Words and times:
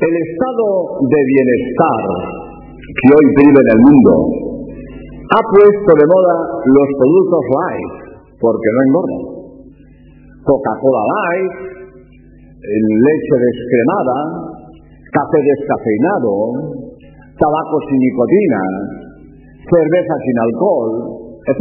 El 0.00 0.14
estado 0.16 0.64
de 1.12 1.20
bienestar 1.28 2.04
que 2.80 3.08
hoy 3.12 3.26
vive 3.36 3.60
en 3.60 3.68
el 3.68 3.80
mundo 3.84 4.12
ha 5.28 5.42
puesto 5.44 5.90
de 5.92 6.06
moda 6.08 6.36
los 6.64 6.88
productos 6.96 7.44
light, 7.52 7.92
porque 8.40 8.68
no 8.72 8.80
engordan. 8.88 9.24
Coca-Cola 10.40 11.04
light, 11.04 11.52
leche 12.64 13.36
descremada, 13.44 14.16
café 15.12 15.38
descafeinado, 15.44 16.32
tabaco 17.36 17.76
sin 17.84 18.00
nicotina, 18.00 18.62
cerveza 19.68 20.14
sin 20.16 20.36
alcohol, 20.48 20.90
etc. 21.44 21.60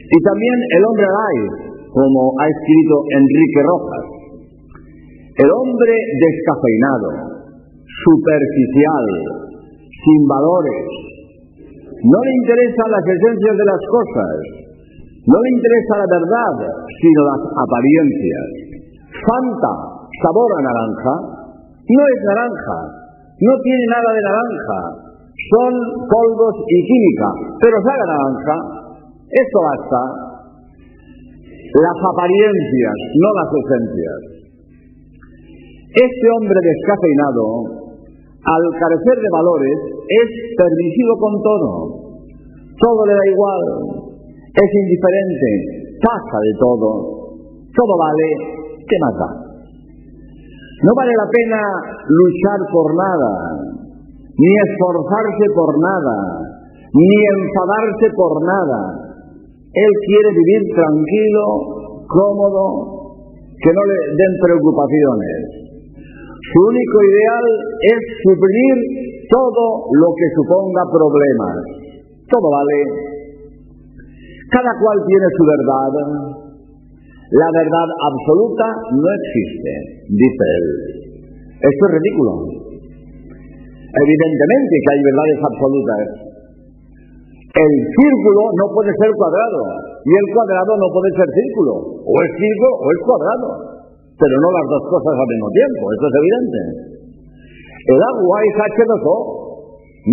Y 0.00 0.18
también 0.24 0.56
el 0.80 0.82
hombre 0.88 1.08
light, 1.12 1.52
como 1.92 2.32
ha 2.40 2.48
escrito 2.48 2.94
Enrique 3.20 3.60
Rojas. 3.68 4.21
El 5.42 5.50
hombre 5.50 5.94
descafeinado, 6.22 7.10
superficial, 7.82 9.06
sin 9.90 10.20
valores, 10.30 10.86
no 11.98 12.18
le 12.22 12.32
interesan 12.46 12.88
las 12.94 13.02
esencias 13.02 13.54
de 13.58 13.66
las 13.66 13.82
cosas, 13.90 14.34
no 15.26 15.38
le 15.42 15.50
interesa 15.50 15.94
la 15.98 16.08
verdad, 16.14 16.54
sino 16.94 17.20
las 17.26 17.42
apariencias. 17.58 18.46
Fanta, 19.18 19.74
sabor 20.22 20.50
a 20.54 20.60
naranja, 20.62 21.14
no 21.90 22.02
es 22.06 22.18
naranja, 22.22 22.78
no 23.42 23.52
tiene 23.66 23.86
nada 23.90 24.10
de 24.14 24.22
naranja, 24.22 24.78
son 25.26 25.72
polvos 26.06 26.54
y 26.70 26.78
química, 26.86 27.28
pero 27.58 27.76
sabe 27.82 27.98
naranja, 27.98 28.56
esto 29.26 29.58
basta. 29.58 30.00
Las 31.66 31.98
apariencias, 31.98 32.96
no 33.18 33.28
las 33.42 33.50
esencias. 33.58 34.31
Este 35.92 36.26
hombre 36.40 36.56
descafeinado, 36.56 37.44
al 38.40 38.64
carecer 38.80 39.16
de 39.20 39.28
valores, 39.28 39.76
es 40.08 40.28
permisivo 40.56 41.12
con 41.20 41.34
todo. 41.44 41.70
Todo 42.80 43.00
le 43.04 43.12
da 43.12 43.26
igual, 43.28 43.62
es 44.56 44.70
indiferente, 44.72 45.48
pasa 46.00 46.38
de 46.40 46.52
todo, 46.56 46.88
todo 47.76 47.94
vale, 48.00 48.28
¿qué 48.88 48.96
más 49.04 49.14
da? 49.20 49.30
No 50.82 50.92
vale 50.96 51.12
la 51.12 51.28
pena 51.28 51.60
luchar 52.08 52.60
por 52.72 52.88
nada, 52.96 53.32
ni 54.32 54.50
esforzarse 54.64 55.46
por 55.54 55.70
nada, 55.78 56.16
ni 56.88 57.08
enfadarse 57.36 58.08
por 58.16 58.32
nada. 58.42 58.80
Él 59.76 59.92
quiere 60.08 60.30
vivir 60.40 60.62
tranquilo, 60.74 61.44
cómodo, 62.08 62.64
que 63.60 63.70
no 63.72 63.82
le 63.84 63.98
den 64.16 64.32
preocupaciones. 64.42 65.61
Su 66.52 66.58
único 66.60 66.96
ideal 67.00 67.46
es 67.80 68.00
suplir 68.28 68.76
todo 69.32 69.64
lo 69.88 70.08
que 70.12 70.28
suponga 70.36 70.84
problemas. 70.92 71.56
Todo 72.28 72.44
vale. 72.52 72.78
Cada 74.52 74.72
cual 74.76 74.96
tiene 75.08 75.28
su 75.32 75.44
verdad. 75.48 75.92
La 77.32 77.48
verdad 77.56 77.88
absoluta 77.88 78.66
no 78.92 79.08
existe, 79.16 79.72
dice 80.12 80.44
él. 80.60 80.66
Esto 81.56 81.82
es 81.88 81.92
ridículo. 81.96 82.32
Evidentemente 83.96 84.72
que 84.76 84.90
hay 84.92 85.00
verdades 85.08 85.40
absolutas. 85.40 86.00
El 87.52 87.72
círculo 87.96 88.42
no 88.60 88.66
puede 88.76 88.92
ser 89.00 89.08
cuadrado 89.16 89.60
y 90.04 90.12
el 90.12 90.26
cuadrado 90.36 90.72
no 90.76 90.88
puede 90.92 91.10
ser 91.16 91.28
círculo. 91.32 91.72
O 92.04 92.14
es 92.20 92.30
círculo 92.36 92.72
o 92.76 92.86
es 92.92 93.00
cuadrado. 93.08 93.71
Pero 94.22 94.38
no 94.38 94.54
las 94.54 94.66
dos 94.70 94.86
cosas 94.86 95.18
al 95.18 95.28
mismo 95.34 95.50
tiempo, 95.50 95.82
esto 95.98 96.06
es 96.06 96.14
evidente. 96.14 96.60
El 97.90 97.98
agua 97.98 98.36
es 98.46 98.54
H2O, 98.54 99.18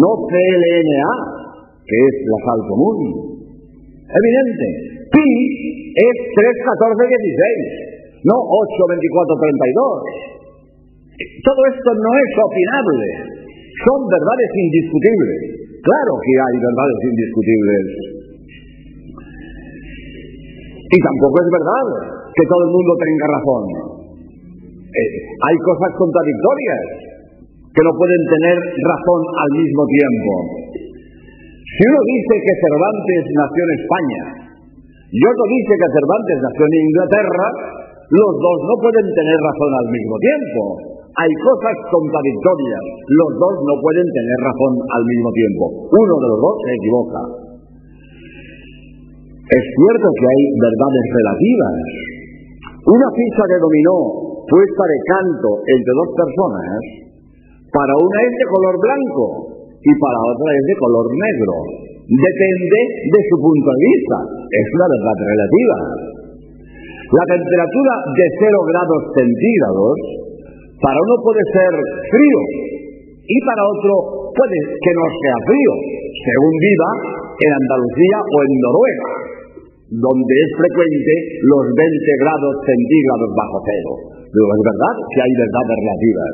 no 0.02 0.12
CLNA, 0.26 1.14
que 1.86 1.98
es 2.10 2.16
la 2.26 2.40
sal 2.42 2.58
común. 2.74 2.98
Evidente. 4.10 4.66
Pi 5.14 5.30
es 5.94 6.16
3, 6.26 6.42
14, 6.42 7.06
16, 7.06 8.26
no 8.26 8.34
8, 8.34 8.98
24, 8.98 8.98
32. 8.98 11.46
Todo 11.46 11.62
esto 11.70 11.90
no 11.94 12.12
es 12.18 12.32
opinable, 12.34 13.06
son 13.86 14.10
verdades 14.10 14.52
indiscutibles. 14.58 15.70
Claro 15.86 16.18
que 16.18 16.34
hay 16.34 16.56
verdades 16.58 17.00
indiscutibles. 17.14 17.86
Y 20.90 20.98
tampoco 20.98 21.46
es 21.46 21.50
verdad 21.54 21.86
que 22.34 22.50
todo 22.50 22.66
el 22.66 22.74
mundo 22.74 22.98
tenga 22.98 23.38
razón. 23.38 23.99
Eh, 24.90 25.10
hay 25.30 25.56
cosas 25.62 25.92
contradictorias 26.02 26.82
que 27.70 27.86
no 27.86 27.94
pueden 27.94 28.24
tener 28.26 28.58
razón 28.58 29.22
al 29.30 29.52
mismo 29.54 29.84
tiempo. 29.86 30.32
Si 31.70 31.82
uno 31.86 32.02
dice 32.02 32.34
que 32.42 32.54
Cervantes 32.58 33.24
nació 33.38 33.62
en 33.62 33.74
España 33.78 34.22
y 35.14 35.20
otro 35.22 35.46
dice 35.46 35.74
que 35.78 35.94
Cervantes 35.94 36.38
nació 36.42 36.64
en 36.66 36.76
Inglaterra, 36.90 37.46
los 38.10 38.32
dos 38.42 38.58
no 38.66 38.76
pueden 38.82 39.08
tener 39.14 39.38
razón 39.38 39.72
al 39.78 39.88
mismo 39.94 40.16
tiempo. 40.18 40.62
Hay 41.14 41.32
cosas 41.46 41.76
contradictorias, 41.94 42.84
los 43.06 43.32
dos 43.38 43.56
no 43.70 43.76
pueden 43.86 44.08
tener 44.10 44.38
razón 44.50 44.74
al 44.82 45.04
mismo 45.06 45.30
tiempo. 45.30 45.64
Uno 45.94 46.14
de 46.18 46.28
los 46.34 46.40
dos 46.42 46.56
se 46.66 46.72
equivoca. 46.74 47.22
Es 49.50 49.64
cierto 49.66 50.08
que 50.10 50.26
hay 50.26 50.42
verdades 50.58 51.06
relativas. 51.10 51.76
Una 52.90 53.08
ficha 53.14 53.44
de 53.46 53.58
dominó 53.62 54.29
puesta 54.50 54.84
de 54.90 55.00
canto 55.06 55.50
entre 55.64 55.94
dos 55.94 56.10
personas, 56.18 56.80
para 57.70 57.94
una 57.94 58.20
es 58.26 58.34
de 58.34 58.48
color 58.50 58.76
blanco 58.82 59.26
y 59.78 59.92
para 60.02 60.20
otra 60.26 60.50
es 60.58 60.64
de 60.66 60.76
color 60.82 61.06
negro. 61.14 61.56
Depende 62.10 62.80
de 63.14 63.22
su 63.30 63.36
punto 63.38 63.70
de 63.70 63.86
vista. 63.86 64.18
Es 64.50 64.68
una 64.74 64.88
verdad 64.90 65.18
relativa. 65.22 65.78
La 67.10 67.26
temperatura 67.30 67.94
de 68.18 68.26
0 68.50 68.70
grados 68.70 69.02
centígrados 69.14 69.96
para 70.82 70.98
uno 70.98 71.16
puede 71.22 71.44
ser 71.54 71.74
frío 72.10 72.40
y 73.30 73.38
para 73.46 73.62
otro 73.62 73.94
puede 74.34 74.58
que 74.58 74.94
no 74.98 75.06
sea 75.06 75.38
frío, 75.46 75.74
según 76.26 76.54
viva 76.58 76.90
en 77.38 77.52
Andalucía 77.54 78.18
o 78.26 78.38
en 78.42 78.52
Noruega, 78.58 79.10
donde 79.90 80.34
es 80.34 80.50
frecuente 80.58 81.14
los 81.46 81.64
20 81.78 82.26
grados 82.26 82.54
centígrados 82.66 83.30
bajo 83.38 83.58
cero. 83.70 84.19
Pero 84.30 84.46
es 84.46 84.62
verdad 84.62 84.96
que 85.10 85.20
hay 85.26 85.34
verdades 85.34 85.78
relativas. 85.82 86.34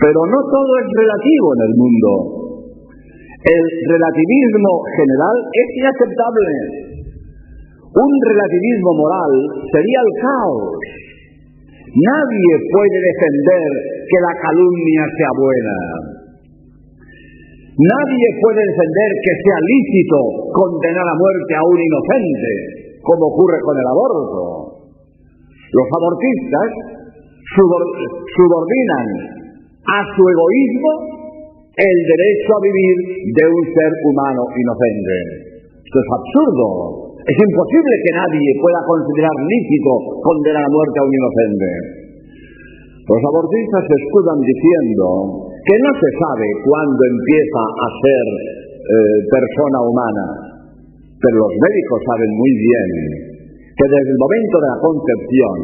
Pero 0.00 0.20
no 0.30 0.40
todo 0.46 0.72
es 0.80 0.88
relativo 0.94 1.46
en 1.58 1.62
el 1.66 1.74
mundo. 1.76 2.10
El 3.40 3.64
relativismo 3.90 4.72
general 4.94 5.36
es 5.50 5.68
inaceptable. 5.76 6.50
Un 7.90 8.12
relativismo 8.22 8.90
moral 8.94 9.32
sería 9.74 10.00
el 10.06 10.12
caos. 10.22 10.64
Nadie 11.90 12.52
puede 12.70 12.98
defender 13.02 13.70
que 14.06 14.18
la 14.22 14.34
calumnia 14.38 15.04
sea 15.18 15.32
buena. 15.34 15.76
Nadie 17.80 18.28
puede 18.44 18.62
defender 18.62 19.10
que 19.24 19.34
sea 19.40 19.58
lícito 19.66 20.18
condenar 20.52 21.06
a 21.10 21.18
muerte 21.18 21.52
a 21.56 21.64
un 21.64 21.78
inocente, 21.80 22.52
como 23.02 23.24
ocurre 23.34 23.58
con 23.64 23.74
el 23.74 23.88
aborto. 23.88 24.44
Los 25.50 25.88
abortistas 25.90 26.99
subordinan 27.56 29.06
a 29.82 29.98
su 30.14 30.22
egoísmo 30.22 30.92
el 31.74 31.98
derecho 32.06 32.50
a 32.54 32.60
vivir 32.62 32.96
de 33.34 33.44
un 33.48 33.64
ser 33.72 33.90
humano 34.04 34.42
inocente. 34.54 35.16
Esto 35.80 35.98
es 35.98 36.10
absurdo. 36.12 36.66
Es 37.20 37.36
imposible 37.36 37.94
que 38.04 38.12
nadie 38.16 38.48
pueda 38.60 38.80
considerar 38.86 39.36
lícito 39.44 39.92
condenar 40.22 40.64
a 40.64 40.72
muerte 40.72 40.96
a 41.00 41.06
un 41.06 41.14
inocente. 41.14 41.70
Los 43.10 43.22
abortistas 43.26 43.82
se 43.90 43.96
escudan 43.98 44.38
diciendo 44.38 45.06
que 45.50 45.76
no 45.82 45.90
se 45.98 46.10
sabe 46.14 46.46
cuándo 46.62 47.00
empieza 47.10 47.62
a 47.64 47.88
ser 47.98 48.26
eh, 48.80 49.18
persona 49.26 49.78
humana, 49.82 50.26
pero 51.18 51.36
los 51.42 51.54
médicos 51.58 51.98
saben 52.06 52.30
muy 52.38 52.52
bien 52.54 53.29
que 53.80 53.88
desde 53.88 54.12
el 54.12 54.20
momento 54.20 54.56
de 54.60 54.68
la 54.68 54.80
concepción, 54.84 55.56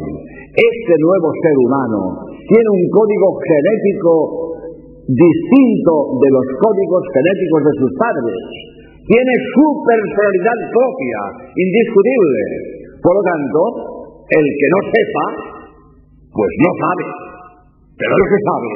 este 0.56 0.94
nuevo 1.04 1.28
ser 1.36 1.52
humano 1.52 2.00
tiene 2.48 2.68
un 2.72 2.84
código 2.88 3.28
genético 3.44 4.12
distinto 5.04 5.92
de 6.16 6.28
los 6.32 6.46
códigos 6.64 7.04
genéticos 7.12 7.60
de 7.60 7.74
sus 7.76 7.92
padres. 8.00 8.36
Tiene 9.04 9.34
su 9.52 9.66
personalidad 9.84 10.58
propia, 10.72 11.20
indiscutible. 11.60 12.42
Por 13.04 13.12
lo 13.20 13.22
tanto, 13.22 13.60
el 14.32 14.46
que 14.48 14.69
no 14.72 14.80
sepa, 14.88 15.26
pues 16.32 16.52
no 16.64 16.70
sabe. 16.72 17.04
Pero 18.00 18.12
el 18.16 18.26
que 18.32 18.40
sabe, 18.48 18.72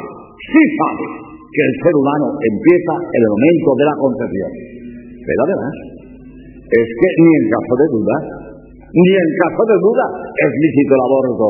sí 0.53 0.63
sabe 0.85 1.07
que 1.49 1.63
el 1.65 1.73
ser 1.81 1.95
humano 1.97 2.27
empieza 2.45 2.95
en 3.09 3.21
el 3.25 3.31
momento 3.33 3.69
de 3.73 3.85
la 3.89 3.97
concepción. 3.97 4.51
Pero 5.01 5.41
además, 5.49 5.75
es 6.77 6.89
que 6.93 7.09
ni 7.25 7.31
en 7.41 7.45
caso 7.51 7.75
de 7.81 7.89
duda, 7.91 8.17
ni 8.91 9.11
en 9.15 9.31
caso 9.39 9.63
de 9.71 9.77
duda 9.79 10.07
es 10.35 10.51
lícito 10.51 10.93
el 10.99 11.05
aborto. 11.07 11.49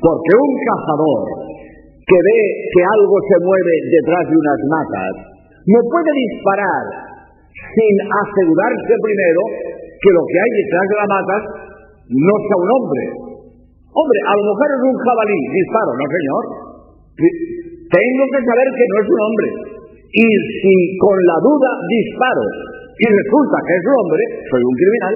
Porque 0.00 0.32
un 0.32 0.52
cazador 0.60 1.20
que 2.04 2.18
ve 2.18 2.40
que 2.72 2.82
algo 2.82 3.16
se 3.28 3.38
mueve 3.44 3.74
detrás 3.86 4.24
de 4.28 4.36
unas 4.36 4.60
matas, 4.66 5.12
no 5.68 5.80
puede 5.86 6.10
disparar 6.10 6.84
sin 7.52 7.94
asegurarse 8.02 8.92
primero 8.96 9.42
que 10.00 10.10
lo 10.10 10.22
que 10.24 10.38
hay 10.40 10.52
detrás 10.64 10.86
de 10.90 10.96
las 10.96 11.10
matas 11.10 11.42
no 12.10 12.34
sea 12.42 12.58
un 12.58 12.70
hombre. 12.74 13.04
Hombre, 13.90 14.18
a 14.26 14.32
lo 14.38 14.42
mejor 14.50 14.68
es 14.70 14.82
un 14.86 14.96
jabalí, 15.02 15.38
disparo, 15.54 15.90
no 15.94 16.06
señor. 16.10 16.44
Tengo 17.90 18.24
que 18.30 18.40
saber 18.42 18.66
que 18.70 18.86
no 18.86 18.96
es 19.02 19.08
un 19.10 19.20
hombre. 19.20 19.48
Y 20.10 20.26
si 20.58 20.74
con 20.98 21.16
la 21.22 21.38
duda 21.42 21.70
disparo 21.86 22.44
y 22.98 23.06
resulta 23.06 23.56
que 23.62 23.74
es 23.78 23.84
un 23.86 23.96
hombre, 23.98 24.22
soy 24.50 24.62
un 24.66 24.76
criminal. 24.78 25.14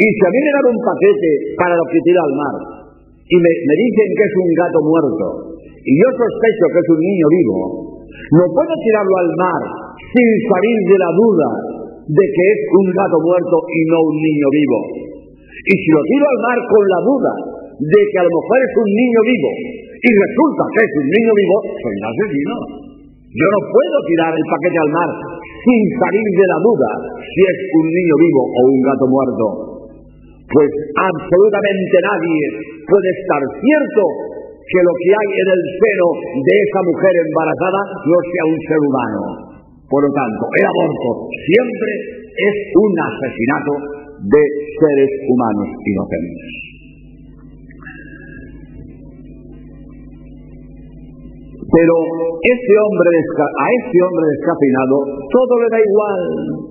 Y 0.00 0.06
si 0.08 0.22
a 0.24 0.32
mí 0.32 0.38
me 0.40 0.52
dan 0.56 0.66
un 0.72 0.80
paquete 0.80 1.30
para 1.60 1.76
lo 1.76 1.84
que 1.92 2.00
tira 2.00 2.24
al 2.24 2.32
mar 2.32 2.56
y 3.20 3.36
me, 3.36 3.52
dicen 3.52 4.08
que 4.16 4.24
es 4.24 4.34
un 4.40 4.50
gato 4.56 4.80
muerto 4.80 5.26
y 5.60 5.92
yo 5.92 6.08
sospecho 6.16 6.64
que 6.72 6.80
es 6.80 6.88
un 6.88 7.00
niño 7.04 7.26
vivo, 7.28 7.56
no 8.08 8.44
puedo 8.48 8.72
tirarlo 8.80 9.16
al 9.20 9.30
mar 9.36 9.62
sin 10.00 10.28
salir 10.48 10.78
de 10.88 10.98
la 11.04 11.10
duda 11.12 11.48
de 12.16 12.24
que 12.32 12.44
es 12.48 12.60
un 12.80 12.86
gato 12.96 13.18
muerto 13.20 13.56
y 13.68 13.80
no 13.92 13.98
un 14.08 14.16
niño 14.24 14.48
vivo. 14.56 14.78
Y 15.68 15.74
si 15.76 15.88
lo 15.92 16.02
tiro 16.08 16.24
al 16.32 16.40
mar 16.48 16.58
con 16.64 16.84
la 16.88 17.00
duda 17.04 17.32
de 17.76 18.00
que 18.00 18.18
a 18.20 18.24
lo 18.24 18.32
mejor 18.40 18.56
es 18.56 18.72
un 18.80 18.90
niño 18.96 19.20
vivo 19.20 19.50
y 20.00 20.10
resulta 20.16 20.62
que 20.64 20.80
es 20.80 20.92
un 20.96 21.08
niño 21.12 21.32
vivo, 21.36 21.56
soy 21.76 21.92
un 21.92 22.06
asesino. 22.08 22.56
Yo 23.36 23.46
no 23.52 23.60
puedo 23.68 23.96
tirar 24.08 24.32
el 24.32 24.46
paquete 24.48 24.78
al 24.80 24.92
mar 24.96 25.10
sin 25.44 25.80
salir 25.92 26.24
de 26.24 26.46
la 26.48 26.58
duda 26.64 26.90
si 27.20 27.40
es 27.52 27.58
un 27.68 27.86
niño 27.92 28.16
vivo 28.16 28.42
o 28.48 28.60
un 28.64 28.80
gato 28.80 29.06
muerto. 29.12 29.69
Pues 30.50 30.70
absolutamente 30.98 31.96
nadie 32.02 32.42
puede 32.82 33.08
estar 33.22 33.42
cierto 33.62 34.02
que 34.66 34.80
lo 34.82 34.92
que 34.98 35.10
hay 35.14 35.30
en 35.30 35.48
el 35.54 35.62
seno 35.78 36.08
de 36.42 36.54
esa 36.58 36.80
mujer 36.90 37.14
embarazada 37.22 37.80
no 38.02 38.18
sea 38.18 38.44
un 38.50 38.60
ser 38.66 38.80
humano. 38.82 39.22
Por 39.86 40.00
lo 40.06 40.10
tanto, 40.10 40.42
el 40.58 40.66
aborto 40.66 41.08
siempre 41.46 41.92
es 42.34 42.56
un 42.78 42.92
asesinato 42.98 43.72
de 44.26 44.42
seres 44.74 45.10
humanos 45.30 45.68
inocentes. 45.86 46.70
Pero 51.70 51.94
hombre 51.94 53.10
a 53.14 53.66
ese 53.70 53.98
hombre 54.02 54.24
descafeinado 54.34 54.96
todo 55.30 55.52
le 55.62 55.68
da 55.70 55.78
igual. 55.78 56.69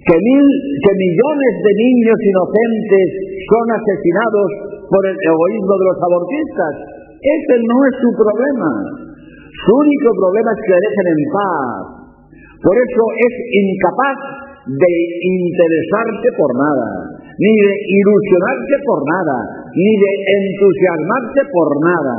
Que, 0.00 0.16
que 0.16 0.92
millones 0.96 1.54
de 1.60 1.72
niños 1.76 2.18
inocentes 2.24 3.08
son 3.46 3.66
asesinados 3.68 4.48
por 4.88 5.02
el 5.06 5.16
egoísmo 5.16 5.74
de 5.76 5.86
los 5.92 5.98
abortistas. 6.00 6.74
Ese 7.20 7.54
no 7.68 7.76
es 7.84 7.94
su 8.00 8.10
problema. 8.16 8.70
Su 9.50 9.70
único 9.76 10.08
problema 10.16 10.50
es 10.56 10.60
que 10.64 10.72
le 10.72 10.80
dejen 10.88 11.06
en 11.12 11.22
paz. 11.30 12.00
Por 12.64 12.76
eso 12.76 13.04
es 13.12 13.34
incapaz 13.60 14.18
de 14.68 14.92
interesarse 15.24 16.28
por 16.36 16.50
nada, 16.52 16.88
ni 17.36 17.52
de 17.56 17.72
ilusionarse 17.72 18.76
por 18.84 19.00
nada, 19.04 19.36
ni 19.72 19.92
de 19.96 20.12
entusiasmarse 20.36 21.42
por 21.50 21.68
nada, 21.80 22.16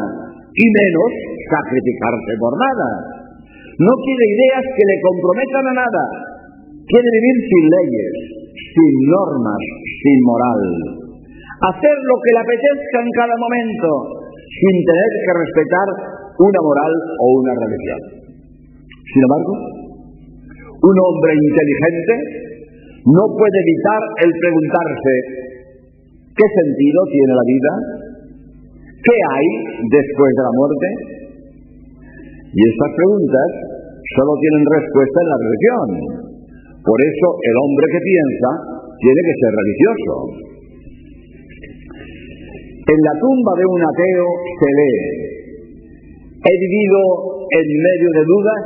y 0.50 0.66
menos 0.66 1.12
sacrificarse 1.46 2.34
por 2.42 2.54
nada. 2.58 2.90
No 3.78 3.94
quiere 4.02 4.26
ideas 4.34 4.66
que 4.74 4.86
le 4.86 4.98
comprometan 5.02 5.66
a 5.66 5.74
nada. 5.78 6.04
Quiere 6.92 7.08
vivir 7.08 7.38
sin 7.48 7.64
leyes, 7.72 8.14
sin 8.52 8.94
normas, 9.08 9.64
sin 10.04 10.20
moral. 10.28 10.62
Hacer 11.72 11.96
lo 12.04 12.16
que 12.20 12.32
le 12.36 12.42
apetezca 12.44 12.98
en 13.00 13.12
cada 13.16 13.36
momento, 13.40 13.90
sin 14.28 14.76
tener 14.84 15.12
que 15.24 15.34
respetar 15.40 15.88
una 16.36 16.60
moral 16.60 16.94
o 17.16 17.26
una 17.40 17.54
religión. 17.64 18.02
Sin 19.08 19.22
embargo, 19.24 19.54
un 20.68 20.96
hombre 21.00 21.32
inteligente 21.32 22.14
no 23.08 23.24
puede 23.40 23.58
evitar 23.64 24.02
el 24.28 24.32
preguntarse, 24.36 25.14
¿qué 26.36 26.48
sentido 26.60 27.00
tiene 27.08 27.34
la 27.40 27.46
vida? 27.48 27.72
¿Qué 29.00 29.16
hay 29.32 29.48
después 29.80 30.32
de 30.36 30.44
la 30.44 30.54
muerte? 30.60 30.88
Y 32.52 32.60
estas 32.68 32.92
preguntas 33.00 33.48
solo 34.12 34.32
tienen 34.44 34.64
respuesta 34.76 35.18
en 35.24 35.30
la 35.32 35.40
religión. 35.40 36.21
Por 36.82 36.98
eso 36.98 37.28
el 37.38 37.56
hombre 37.62 37.86
que 37.94 38.02
piensa 38.02 38.50
tiene 38.98 39.22
que 39.22 39.36
ser 39.38 39.52
religioso. 39.54 40.14
En 42.82 43.00
la 43.06 43.14
tumba 43.22 43.54
de 43.54 43.66
un 43.70 43.82
ateo 43.86 44.28
se 44.58 44.70
lee, 44.74 45.02
he 46.42 46.56
vivido 46.58 47.00
en 47.54 47.68
medio 47.70 48.10
de 48.18 48.24
dudas 48.26 48.62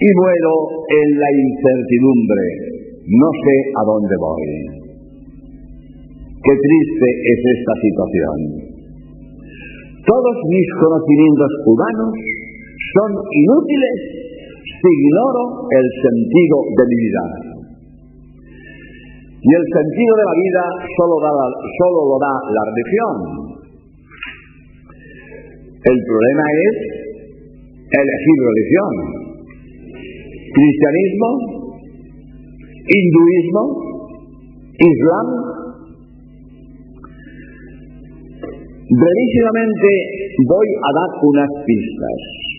y 0.00 0.08
muero 0.16 0.54
en 0.88 1.08
la 1.20 1.28
incertidumbre, 1.28 2.44
no 3.04 3.28
sé 3.36 3.56
a 3.76 3.82
dónde 3.84 4.16
voy. 4.16 4.48
Qué 6.40 6.54
triste 6.56 7.08
es 7.20 7.40
esta 7.52 7.74
situación. 7.84 8.38
Todos 10.08 10.36
mis 10.48 10.68
conocimientos 10.80 11.52
humanos 11.68 12.12
son 12.96 13.10
inútiles 13.12 14.19
ignoro 14.88 15.66
el 15.68 15.86
sentido 16.00 16.56
de 16.76 16.84
mi 16.88 16.96
vida. 16.96 17.24
Y 19.40 19.50
el 19.56 19.64
sentido 19.72 20.12
de 20.16 20.24
la 20.24 20.36
vida 20.36 20.64
solo, 20.96 22.00
lo 22.08 22.16
da 22.20 22.34
la 22.54 22.62
religión. 22.68 23.14
El 25.80 25.98
problema 26.04 26.44
es 26.60 26.74
elegir 27.88 28.38
religión. 28.52 28.92
Cristianismo, 30.52 31.28
hinduismo, 32.84 33.62
islam. 34.76 35.26
Brevísimamente 38.90 39.88
voy 40.48 40.68
a 40.68 40.90
dar 41.00 41.10
unas 41.22 41.50
pistas. 41.64 42.49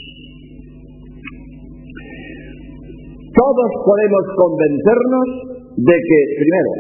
Todos 3.42 3.72
podemos 3.82 4.24
convencernos 4.38 5.28
de 5.74 5.96
que, 5.98 6.20
primero, 6.46 6.72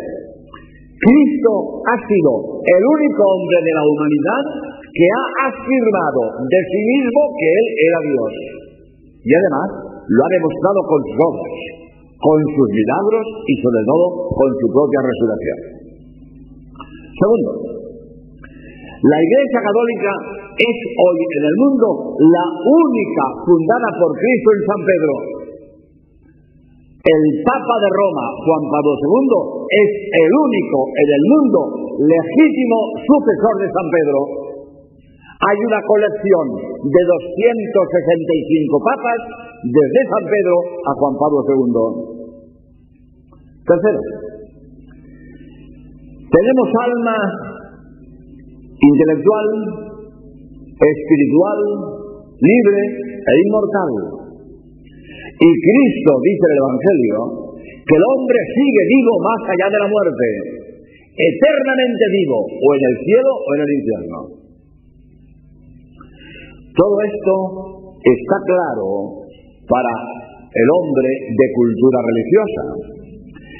Cristo 0.93 1.53
ha 1.89 1.97
sido 2.05 2.31
el 2.61 2.81
único 2.85 3.21
hombre 3.33 3.57
de 3.65 3.73
la 3.73 3.83
humanidad 3.89 4.43
que 4.77 5.07
ha 5.09 5.25
afirmado 5.49 6.21
de 6.37 6.59
sí 6.61 6.81
mismo 6.85 7.21
que 7.33 7.47
Él 7.49 7.65
era 7.81 7.99
Dios. 8.13 8.33
Y 9.25 9.31
además 9.33 9.67
lo 10.05 10.19
ha 10.21 10.29
demostrado 10.37 10.79
con 10.85 10.99
sus 11.01 11.17
obras, 11.33 11.53
con 12.21 12.37
sus 12.53 12.67
milagros 12.77 13.25
y 13.41 13.53
sobre 13.57 13.81
todo 13.81 14.05
con 14.29 14.49
su 14.53 14.67
propia 14.69 15.01
resurrección. 15.01 15.59
Segundo, 16.77 17.51
la 19.01 19.17
Iglesia 19.17 19.59
Católica 19.65 20.13
es 20.61 20.77
hoy 20.77 21.17
en 21.25 21.43
el 21.49 21.55
mundo 21.57 21.87
la 22.21 22.45
única 22.53 23.25
fundada 23.49 23.89
por 23.97 24.13
Cristo 24.13 24.49
en 24.53 24.61
San 24.61 24.81
Pedro 24.85 25.40
el 27.01 27.21
Papa 27.41 27.75
de 27.81 27.89
Roma, 27.89 28.25
Juan 28.45 28.63
Pablo 28.69 28.93
II, 28.93 29.33
es 29.73 29.89
el 30.21 30.29
único 30.37 30.77
en 30.93 31.09
el 31.17 31.23
mundo 31.33 31.59
legítimo 31.97 32.77
sucesor 33.01 33.55
de 33.57 33.67
San 33.73 33.87
Pedro. 33.89 34.19
Hay 35.41 35.57
una 35.65 35.81
colección 35.81 36.45
de 36.85 37.01
265 37.01 38.85
papas 38.85 39.19
desde 39.65 39.99
San 40.13 40.25
Pedro 40.29 40.55
a 40.85 40.91
Juan 40.93 41.15
Pablo 41.17 41.41
II. 41.41 42.21
Tercero, 43.65 44.01
tenemos 46.29 46.67
alma 46.85 47.17
intelectual, 48.77 49.47
espiritual, 50.77 51.59
libre 52.37 52.81
e 53.25 53.33
inmortal. 53.41 54.20
Y 55.41 55.49
Cristo 55.49 56.11
dice 56.21 56.45
en 56.45 56.53
el 56.53 56.61
Evangelio 56.61 57.17
que 57.65 57.95
el 57.97 58.05
hombre 58.13 58.39
sigue 58.45 58.83
vivo 58.93 59.13
más 59.25 59.41
allá 59.49 59.67
de 59.73 59.79
la 59.81 59.89
muerte, 59.89 60.27
eternamente 61.17 62.05
vivo, 62.13 62.39
o 62.45 62.67
en 62.77 62.83
el 62.85 62.95
cielo 63.01 63.31
o 63.41 63.49
en 63.57 63.61
el 63.65 63.71
infierno. 63.73 64.19
Todo 66.77 66.95
esto 67.09 67.33
está 68.05 68.37
claro 68.45 68.87
para 69.65 69.93
el 70.37 70.67
hombre 70.77 71.09
de 71.09 71.47
cultura 71.57 71.99
religiosa, 72.05 72.63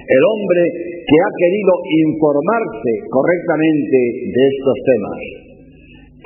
el 0.06 0.24
hombre 0.38 0.62
que 1.02 1.18
ha 1.18 1.32
querido 1.34 1.74
informarse 2.06 2.92
correctamente 3.10 4.00
de 4.22 4.44
estos 4.54 4.78
temas. 4.86 5.20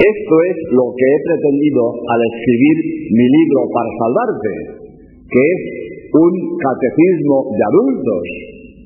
Esto 0.04 0.36
es 0.52 0.58
lo 0.76 0.92
que 0.92 1.06
he 1.08 1.20
pretendido 1.32 1.84
al 1.96 2.22
escribir 2.28 2.78
mi 3.08 3.24
libro 3.24 3.62
para 3.72 3.90
salvarte, 4.04 4.75
que 5.29 5.41
es 5.41 5.62
un 6.13 6.34
catecismo 6.58 7.38
de 7.51 7.63
adultos, 7.65 8.24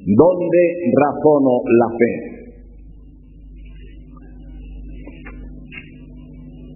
donde 0.07 0.61
razono 0.95 1.53
la 1.67 1.89
fe. 1.99 2.11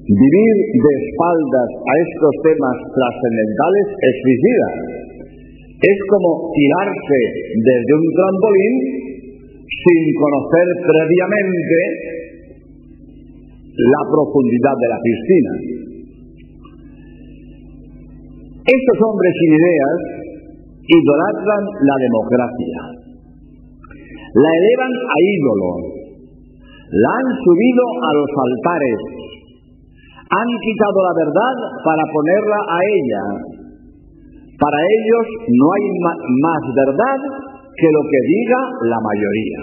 Vivir 0.03 0.55
de 0.83 0.91
espaldas 0.99 1.69
a 1.79 1.93
estos 2.03 2.33
temas 2.43 2.77
trascendentales 2.91 3.87
es 4.03 4.15
suicida. 4.19 4.69
Es 5.79 5.99
como 6.11 6.51
tirarse 6.51 7.19
desde 7.55 7.91
un 7.95 8.05
trampolín 8.11 8.73
sin 9.63 10.01
conocer 10.19 10.67
previamente 10.85 11.79
la 13.73 14.01
profundidad 14.11 14.75
de 14.75 14.89
la 14.91 14.99
piscina. 15.01 15.82
Estos 18.63 18.97
hombres 19.03 19.33
sin 19.43 19.51
ideas 19.59 19.99
idolatran 20.87 21.63
la 21.83 21.95
democracia, 21.99 22.79
la 24.39 24.51
elevan 24.55 24.93
a 25.03 25.17
ídolo, 25.19 25.71
la 26.87 27.11
han 27.11 27.27
subido 27.43 27.83
a 28.07 28.09
los 28.15 28.31
altares, 28.31 28.99
han 30.31 30.49
quitado 30.63 30.97
la 31.03 31.13
verdad 31.27 31.55
para 31.83 32.03
ponerla 32.07 32.59
a 32.63 32.79
ella. 32.87 33.23
Para 34.55 34.79
ellos 34.79 35.25
no 35.59 35.67
hay 35.75 35.85
más 36.39 36.63
verdad 36.71 37.19
que 37.75 37.89
lo 37.91 38.01
que 38.07 38.19
diga 38.31 38.59
la 38.87 38.99
mayoría. 39.03 39.59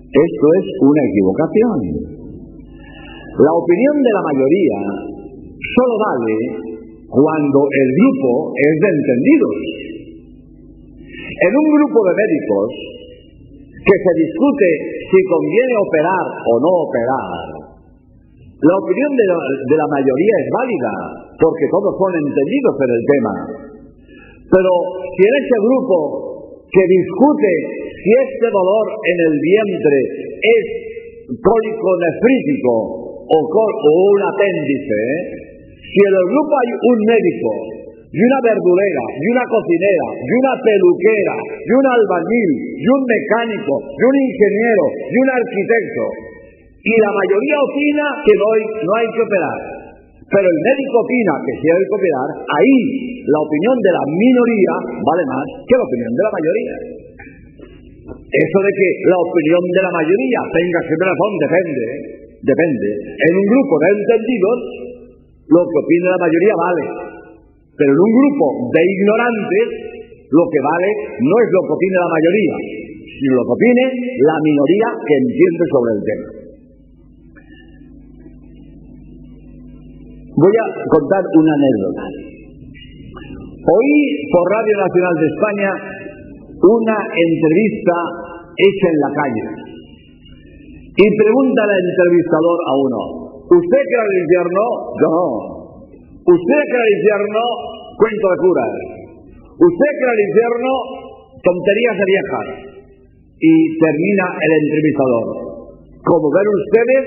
Esto 0.00 0.46
es 0.64 0.66
una 0.80 1.02
equivocación. 1.12 1.78
La 3.36 3.52
opinión 3.52 3.96
de 4.00 4.12
la 4.16 4.22
mayoría 4.32 4.78
solo 5.60 5.94
vale 6.08 6.63
cuando 7.14 7.60
el 7.62 7.88
grupo 7.94 8.30
es 8.58 8.74
de 8.74 8.88
entendidos. 8.90 9.54
En 11.14 11.52
un 11.54 11.68
grupo 11.78 11.98
de 12.10 12.12
médicos 12.18 12.66
que 13.70 13.96
se 14.02 14.12
discute 14.18 14.70
si 14.98 15.18
conviene 15.30 15.74
operar 15.78 16.26
o 16.26 16.52
no 16.58 16.70
operar, 16.90 17.30
la 18.50 18.74
opinión 18.82 19.12
de 19.14 19.26
la, 19.30 19.38
de 19.38 19.76
la 19.78 19.88
mayoría 19.94 20.34
es 20.42 20.48
válida 20.50 20.92
porque 21.38 21.66
todos 21.70 21.92
son 21.94 22.12
entendidos 22.18 22.74
en 22.82 22.90
el 22.90 23.02
tema. 23.06 23.34
Pero 24.50 24.70
si 25.14 25.22
en 25.22 25.34
ese 25.38 25.58
grupo 25.62 25.96
que 26.66 26.82
discute 26.82 27.52
si 27.94 28.10
este 28.10 28.48
dolor 28.50 28.86
en 28.90 29.18
el 29.30 29.34
vientre 29.38 29.98
es 30.42 30.64
cólico 31.30 31.88
nefrítico 31.94 32.74
o, 33.22 33.38
o 33.38 33.90
un 34.10 34.20
apéndice, 34.34 35.43
si 35.94 36.00
en 36.02 36.14
el 36.18 36.26
grupo 36.26 36.52
hay 36.58 36.70
un 36.74 36.98
médico 37.06 37.50
y 38.10 38.18
una 38.18 38.40
verdurera 38.42 39.04
y 39.14 39.24
una 39.30 39.44
cocinera 39.46 40.06
y 40.18 40.30
una 40.34 40.54
peluquera 40.58 41.36
y 41.54 41.70
un 41.70 41.86
albañil 41.86 42.50
y 42.82 42.86
un 42.90 43.02
mecánico 43.06 43.74
y 43.78 44.02
un 44.02 44.16
ingeniero 44.26 44.84
y 45.06 45.14
un 45.22 45.30
arquitecto 45.30 46.04
y 46.84 46.92
la 47.00 47.12
mayoría 47.14 47.56
opina 47.62 48.06
que 48.26 48.34
no 48.36 48.46
hay, 48.52 48.62
no 48.84 48.92
hay 48.92 49.08
que 49.08 49.22
operar, 49.24 49.58
pero 50.28 50.46
el 50.50 50.58
médico 50.68 50.94
opina 51.00 51.32
que 51.40 51.52
sí 51.56 51.66
hay 51.72 51.84
que 51.88 51.96
operar, 51.96 52.28
ahí 52.44 52.76
la 53.24 53.40
opinión 53.40 53.76
de 53.80 53.92
la 53.94 54.04
minoría 54.04 54.74
vale 55.00 55.24
más 55.24 55.46
que 55.64 55.74
la 55.80 55.86
opinión 55.88 56.12
de 56.12 56.22
la 56.28 56.32
mayoría. 56.34 56.76
Eso 58.20 58.58
de 58.60 58.72
que 58.76 58.88
la 59.08 59.16
opinión 59.16 59.64
de 59.64 59.80
la 59.80 59.92
mayoría 59.96 60.40
tenga 60.52 60.80
siempre 60.84 61.08
razón 61.08 61.32
depende, 61.40 61.84
depende. 62.52 62.88
En 63.16 63.32
un 63.32 63.46
grupo 63.48 63.74
de 63.80 63.88
entendidos, 63.88 64.58
lo 65.48 65.60
que 65.64 65.76
opina 65.80 66.06
la 66.14 66.20
mayoría 66.24 66.54
vale. 66.56 66.84
Pero 67.74 67.90
en 67.90 68.00
un 68.00 68.12
grupo 68.14 68.44
de 68.70 68.80
ignorantes, 68.86 69.66
lo 70.30 70.44
que 70.48 70.60
vale 70.62 70.90
no 71.20 71.34
es 71.42 71.48
lo 71.52 71.60
que 71.66 71.72
opine 71.74 71.96
la 71.98 72.12
mayoría, 72.14 72.54
sino 73.04 73.32
lo 73.34 73.44
que 73.44 73.54
opine 73.58 73.84
la 74.24 74.36
minoría 74.40 74.88
que 75.04 75.14
entiende 75.14 75.64
sobre 75.68 75.90
el 75.94 76.02
tema. 76.04 76.26
Voy 80.34 80.54
a 80.58 80.66
contar 80.90 81.22
una 81.22 81.52
anécdota. 81.54 82.04
Oí 83.64 83.96
por 84.34 84.44
Radio 84.50 84.76
Nacional 84.82 85.14
de 85.14 85.26
España 85.30 85.70
una 86.64 86.96
entrevista 86.98 87.96
hecha 88.56 88.86
en 88.90 88.98
la 88.98 89.10
calle. 89.14 89.44
Y 90.94 91.06
pregunta 91.16 91.60
al 91.64 91.74
entrevistador 91.74 92.58
a 92.66 92.72
uno, 92.76 93.00
¿usted 93.54 93.82
cree 93.88 94.04
el 94.04 94.18
infierno? 94.24 94.64
No. 95.04 95.18
¿Usted 96.24 96.62
cree 96.70 96.84
el 96.84 96.94
infierno? 96.98 97.42
Cuento 97.98 98.26
de 98.30 98.38
curas. 98.42 98.72
¿Usted 99.54 99.92
cree 99.98 100.14
el 100.14 100.22
infierno? 100.28 100.70
Tonterías 101.44 101.96
de 101.98 102.06
viejas. 102.10 102.48
Y 103.38 103.52
termina 103.78 104.26
el 104.40 104.52
entrevistador. 104.64 105.26
Como 106.04 106.26
ven 106.32 106.48
ustedes, 106.48 107.04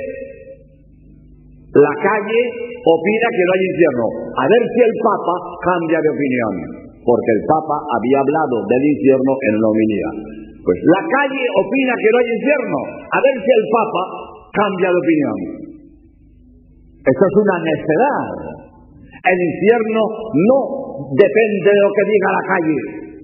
la 1.78 1.94
calle 2.00 2.42
opina 2.82 3.28
que 3.30 3.44
no 3.46 3.52
hay 3.54 3.64
infierno. 3.68 4.06
A 4.38 4.46
ver 4.48 4.62
si 4.66 4.80
el 4.82 4.96
Papa 5.04 5.36
cambia 5.62 6.00
de 6.02 6.10
opinión. 6.10 6.54
Porque 7.04 7.32
el 7.40 7.42
Papa 7.48 7.78
había 7.96 8.20
hablado 8.20 8.56
del 8.68 8.84
infierno 8.84 9.32
en 9.48 9.56
la 9.60 9.68
homilía. 9.72 10.10
Pues 10.68 10.78
la 10.84 11.02
calle 11.08 11.44
opina 11.48 11.94
que 11.96 12.10
no 12.12 12.18
hay 12.20 12.30
infierno. 12.36 12.80
A 13.08 13.20
ver 13.24 13.36
si 13.40 13.52
el 13.56 13.66
Papa 13.72 14.04
cambia 14.52 14.90
de 14.92 15.00
opinión. 15.00 15.38
Esto 17.08 17.24
es 17.24 17.36
una 17.40 17.58
necedad. 17.64 18.24
El 19.16 19.40
infierno 19.40 20.02
no 20.36 20.60
depende 21.16 21.70
de 21.72 21.82
lo 21.84 21.90
que 21.96 22.04
diga 22.04 22.30
la 22.36 22.46
calle, 22.52 22.80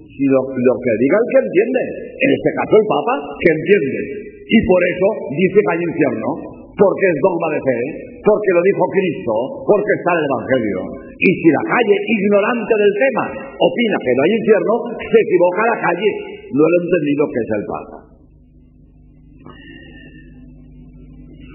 sino 0.08 0.38
lo 0.40 0.74
que 0.80 0.92
diga 1.04 1.16
el 1.20 1.28
que 1.28 1.40
entiende. 1.44 1.82
En 2.16 2.30
este 2.32 2.50
caso 2.56 2.72
el 2.80 2.86
Papa 2.88 3.14
que 3.36 3.50
entiende. 3.52 4.00
Y 4.44 4.58
por 4.64 4.80
eso 4.88 5.08
dice 5.36 5.58
que 5.60 5.72
hay 5.72 5.82
infierno 5.84 6.28
porque 6.74 7.06
es 7.06 7.16
dogma 7.22 7.48
de 7.54 7.60
fe, 7.60 7.78
porque 8.24 8.50
lo 8.56 8.62
dijo 8.64 8.84
Cristo, 8.88 9.34
porque 9.68 9.92
está 9.94 10.10
el 10.16 10.24
Evangelio. 10.26 10.80
Y 11.20 11.28
si 11.28 11.48
la 11.54 11.64
calle, 11.70 11.96
ignorante 12.08 12.72
del 12.74 12.94
tema, 12.98 13.24
opina 13.52 13.96
que 14.00 14.12
no 14.16 14.20
hay 14.24 14.32
infierno, 14.34 14.74
se 14.96 15.18
equivoca 15.28 15.60
la 15.70 15.78
calle. 15.78 16.10
No 16.50 16.64
lo 16.66 16.74
he 16.74 16.82
entendido 16.88 17.22
que 17.30 17.40
es 17.44 17.50
el 17.52 17.64
Papa. 17.68 17.98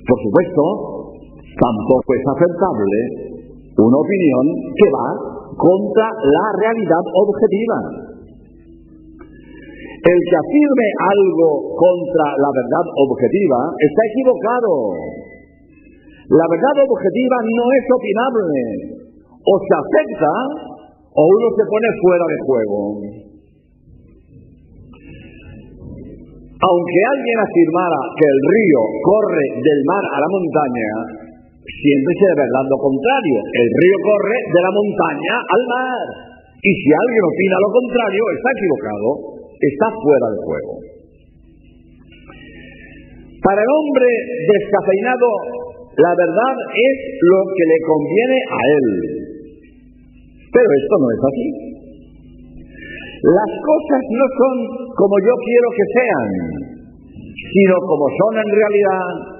Por 0.07 0.17
supuesto, 0.25 0.63
tampoco 1.57 2.09
es 2.13 2.23
aceptable 2.27 2.99
una 3.79 3.97
opinión 3.97 4.45
que 4.75 4.87
va 4.91 5.09
contra 5.55 6.07
la 6.11 6.45
realidad 6.59 7.03
objetiva. 7.15 7.79
El 9.99 10.19
que 10.19 10.37
afirme 10.39 10.87
algo 10.99 11.49
contra 11.75 12.27
la 12.39 12.51
verdad 12.55 12.85
objetiva 13.07 13.59
está 13.79 14.01
equivocado. 14.07 14.71
La 16.29 16.47
verdad 16.47 16.75
objetiva 16.87 17.37
no 17.43 17.65
es 17.71 17.85
opinable. 17.89 18.59
O 19.39 19.53
se 19.59 19.73
acepta 19.75 20.33
o 21.15 21.21
uno 21.23 21.47
se 21.55 21.63
pone 21.67 21.89
fuera 21.99 22.25
de 22.29 22.37
juego. 22.45 22.79
Aunque 26.59 26.99
alguien 27.15 27.39
afirmara 27.39 27.99
que 28.19 28.27
el 28.27 28.39
río 28.51 28.81
corre 28.99 29.45
del 29.63 29.81
mar 29.87 30.03
a 30.03 30.17
la 30.19 30.29
montaña, 30.31 31.18
siempre 31.69 32.13
se 32.17 32.29
verdad 32.33 32.65
lo 32.69 32.79
contrario. 32.81 33.37
El 33.39 33.67
río 33.69 33.97
corre 34.01 34.37
de 34.37 34.61
la 34.65 34.71
montaña 34.73 35.35
al 35.41 35.63
mar. 35.69 36.07
Y 36.59 36.71
si 36.75 36.89
alguien 36.91 37.23
opina 37.23 37.55
lo 37.63 37.71
contrario, 37.71 38.23
está 38.35 38.49
equivocado 38.51 39.39
está 39.59 39.87
fuera 39.91 40.27
de 40.31 40.39
juego. 40.39 40.73
Para 43.43 43.59
el 43.59 43.71
hombre 43.71 44.09
descafeinado, 44.55 45.29
la 45.99 46.13
verdad 46.15 46.55
es 46.75 46.95
lo 47.19 47.39
que 47.51 47.65
le 47.67 47.79
conviene 47.83 48.39
a 48.39 48.61
él. 48.79 48.87
Pero 50.51 50.69
esto 50.69 50.95
no 50.99 51.07
es 51.11 51.21
así. 51.27 51.47
Las 53.19 53.51
cosas 53.51 54.03
no 54.15 54.25
son 54.31 54.55
como 54.95 55.15
yo 55.19 55.35
quiero 55.43 55.67
que 55.75 55.85
sean, 55.91 56.27
sino 57.35 57.75
como 57.83 58.05
son 58.15 58.33
en 58.39 58.49
realidad. 58.51 59.38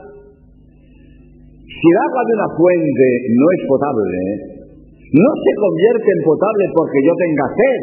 Si 1.79 1.87
el 1.87 1.99
agua 2.03 2.21
de 2.27 2.33
una 2.35 2.49
fuente 2.59 3.07
no 3.39 3.45
es 3.55 3.61
potable, 3.63 4.19
no 5.15 5.31
se 5.31 5.51
convierte 5.55 6.09
en 6.11 6.21
potable 6.27 6.65
porque 6.75 6.99
yo 7.07 7.13
tenga 7.15 7.47
sed, 7.55 7.81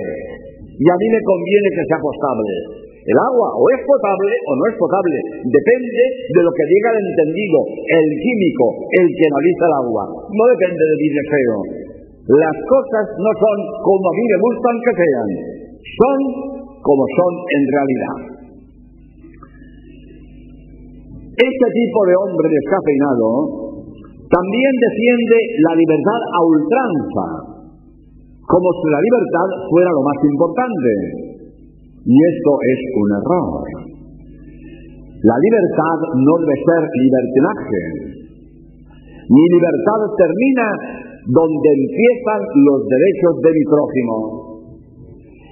y 0.76 0.84
a 0.84 0.96
mí 1.00 1.06
me 1.08 1.22
conviene 1.24 1.68
que 1.72 1.86
sea 1.88 1.96
potable. 2.04 2.84
El 2.92 3.16
agua 3.16 3.48
o 3.56 3.64
es 3.72 3.80
potable 3.88 4.34
o 4.36 4.52
no 4.52 4.64
es 4.68 4.76
potable. 4.76 5.18
Depende 5.48 6.02
de 6.28 6.40
lo 6.44 6.52
que 6.52 6.66
diga 6.68 6.88
el 6.92 7.00
entendido, 7.08 7.58
el 7.72 8.06
químico, 8.20 8.66
el 9.00 9.06
que 9.08 9.24
analiza 9.32 9.64
el 9.64 9.76
agua. 9.80 10.04
No 10.28 10.44
depende 10.52 10.82
de 10.84 10.96
mi 11.00 11.08
deseo. 11.16 11.56
Las 12.36 12.56
cosas 12.68 13.04
no 13.16 13.30
son 13.32 13.58
como 13.80 14.04
a 14.04 14.14
mí 14.20 14.24
me 14.28 14.38
gustan 14.44 14.76
que 14.84 14.92
sean. 15.00 15.28
Son 15.80 16.18
como 16.84 17.02
son 17.16 17.32
en 17.48 17.62
realidad. 17.72 18.16
Este 21.36 21.66
tipo 21.72 22.00
de 22.10 22.14
hombre 22.20 22.46
descafeinado 22.52 23.65
también 24.26 24.73
defiende 24.83 25.38
la 25.62 25.73
libertad 25.78 26.21
a 26.21 26.40
ultranza 26.47 27.56
como 28.47 28.68
si 28.78 28.87
la 28.95 29.00
libertad 29.02 29.49
fuera 29.71 29.90
lo 29.90 30.02
más 30.06 30.18
importante. 30.23 30.90
Y 32.06 32.14
esto 32.14 32.52
es 32.62 32.80
un 32.95 33.09
error. 33.18 33.50
La 35.26 35.37
libertad 35.42 35.99
no 36.14 36.33
debe 36.38 36.56
ser 36.62 36.83
libertinaje. 36.87 37.83
Mi 39.26 39.45
libertad 39.50 40.00
termina 40.14 40.66
donde 41.26 41.68
empiezan 41.75 42.40
los 42.62 42.80
derechos 42.87 43.35
de 43.42 43.50
mi 43.50 43.64
prójimo. 43.66 44.16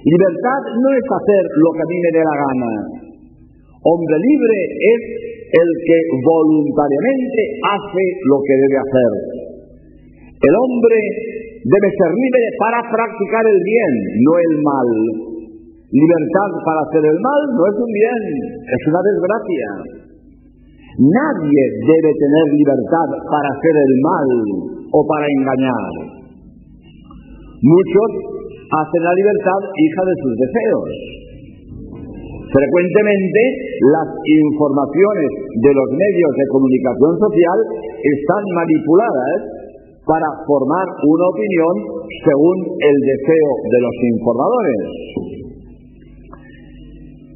Libertad 0.05 0.61
no 0.79 0.89
es 0.95 1.03
hacer 1.03 1.43
lo 1.59 1.69
que 1.75 1.83
a 1.83 1.89
mí 1.91 1.97
me 1.99 2.11
dé 2.15 2.23
la 2.23 2.37
gana. 2.39 2.71
Hombre 3.83 4.15
libre 4.15 4.57
es 4.95 5.01
el 5.51 5.69
que 5.85 5.97
voluntariamente 6.25 7.41
hace 7.61 8.03
lo 8.25 8.37
que 8.41 8.55
debe 8.65 8.77
hacer. 8.81 9.11
El 10.35 10.53
hombre 10.53 10.99
debe 11.65 11.89
ser 11.89 12.11
libre 12.13 12.45
para 12.61 12.79
practicar 12.85 13.43
el 13.45 13.59
bien, 13.61 13.93
no 14.21 14.33
el 14.37 14.53
mal. 14.61 14.89
Libertad 15.89 16.51
para 16.65 16.81
hacer 16.85 17.03
el 17.07 17.17
mal 17.21 17.41
no 17.55 17.63
es 17.65 17.77
un 17.77 17.91
bien, 17.93 18.23
es 18.61 18.81
una 18.89 19.01
desgracia. 19.05 19.69
Nadie 20.95 21.63
debe 21.87 22.11
tener 22.13 22.45
libertad 22.55 23.09
para 23.27 23.47
hacer 23.51 23.75
el 23.75 23.93
mal 24.01 24.29
o 24.91 24.99
para 25.07 25.25
engañar. 25.27 25.93
Muchos 27.65 28.09
hacen 28.69 29.01
la 29.03 29.13
libertad 29.13 29.61
hija 29.75 30.01
de 30.05 30.15
sus 30.21 30.33
deseos. 30.37 30.89
Frecuentemente 32.55 33.41
las 33.83 34.09
informaciones 34.15 35.29
de 35.59 35.71
los 35.75 35.89
medios 35.91 36.31
de 36.39 36.45
comunicación 36.55 37.13
social 37.19 37.59
están 37.99 38.43
manipuladas 38.55 39.65
para 40.07 40.29
formar 40.47 40.87
una 40.87 41.25
opinión 41.35 41.75
según 42.23 42.57
el 42.79 42.95
deseo 43.11 43.51
de 43.59 43.79
los 43.83 43.95
informadores. 44.07 44.79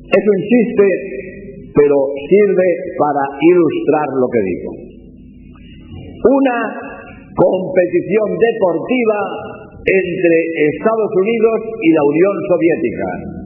Es 0.08 0.24
un 0.24 0.40
chiste, 0.40 0.88
pero 1.76 1.98
sirve 2.16 2.70
para 2.96 3.24
ilustrar 3.44 4.08
lo 4.24 4.28
que 4.32 4.40
digo. 4.40 4.72
Una 6.32 6.58
competición 7.36 8.28
deportiva 8.40 9.20
entre 9.84 10.36
Estados 10.80 11.12
Unidos 11.12 11.58
y 11.76 11.90
la 11.92 12.04
Unión 12.08 12.36
Soviética. 12.48 13.39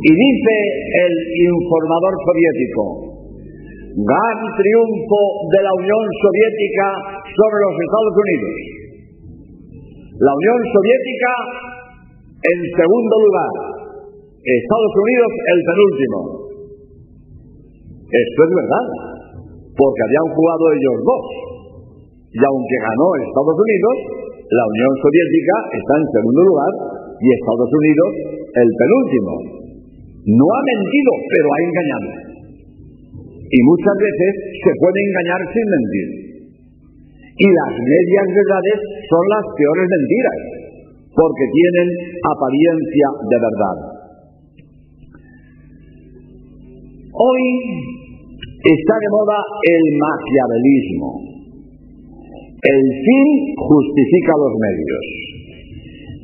Y 0.00 0.10
dice 0.16 0.54
el 1.04 1.14
informador 1.52 2.14
soviético, 2.24 2.84
gran 4.00 4.38
triunfo 4.56 5.20
de 5.52 5.60
la 5.60 5.72
Unión 5.76 6.04
Soviética 6.24 6.88
sobre 7.28 7.58
los 7.68 7.74
Estados 7.76 8.14
Unidos. 8.16 8.54
La 10.24 10.32
Unión 10.32 10.60
Soviética 10.72 11.32
en 12.40 12.58
segundo 12.72 13.14
lugar, 13.28 13.52
Estados 14.40 14.94
Unidos 14.96 15.30
el 15.52 15.60
penúltimo. 15.68 16.18
Esto 18.08 18.40
es 18.40 18.52
verdad, 18.56 18.84
porque 19.76 20.00
habían 20.08 20.28
jugado 20.32 20.64
ellos 20.72 20.96
dos. 21.04 21.24
Y 22.32 22.40
aunque 22.40 22.76
ganó 22.88 23.06
Estados 23.20 23.58
Unidos, 23.60 23.96
la 24.48 24.64
Unión 24.64 24.92
Soviética 25.04 25.56
está 25.76 25.94
en 26.00 26.06
segundo 26.08 26.40
lugar 26.48 26.72
y 27.20 27.26
Estados 27.36 27.68
Unidos 27.68 28.10
el 28.56 28.68
penúltimo. 28.80 29.59
No 30.26 30.44
ha 30.44 30.62
mentido, 30.68 31.10
pero 31.28 31.46
ha 31.48 31.60
engañado. 31.64 32.08
Y 33.50 33.58
muchas 33.64 33.96
veces 33.96 34.32
se 34.62 34.72
puede 34.78 34.98
engañar 35.00 35.40
sin 35.52 35.66
mentir. 35.70 36.08
Y 37.40 37.48
las 37.48 37.72
medias 37.72 38.26
verdades 38.36 38.78
son 39.08 39.24
las 39.32 39.44
peores 39.56 39.86
mentiras, 39.88 40.38
porque 41.16 41.44
tienen 41.50 41.88
apariencia 42.20 43.06
de 43.26 43.38
verdad. 43.40 43.76
Hoy 47.10 47.42
está 48.60 48.94
de 49.00 49.08
moda 49.10 49.38
el 49.66 49.84
maquiavelismo 49.98 51.30
el 52.60 52.82
fin 52.92 53.26
justifica 53.56 54.32
los 54.36 54.52
medios. 54.52 55.04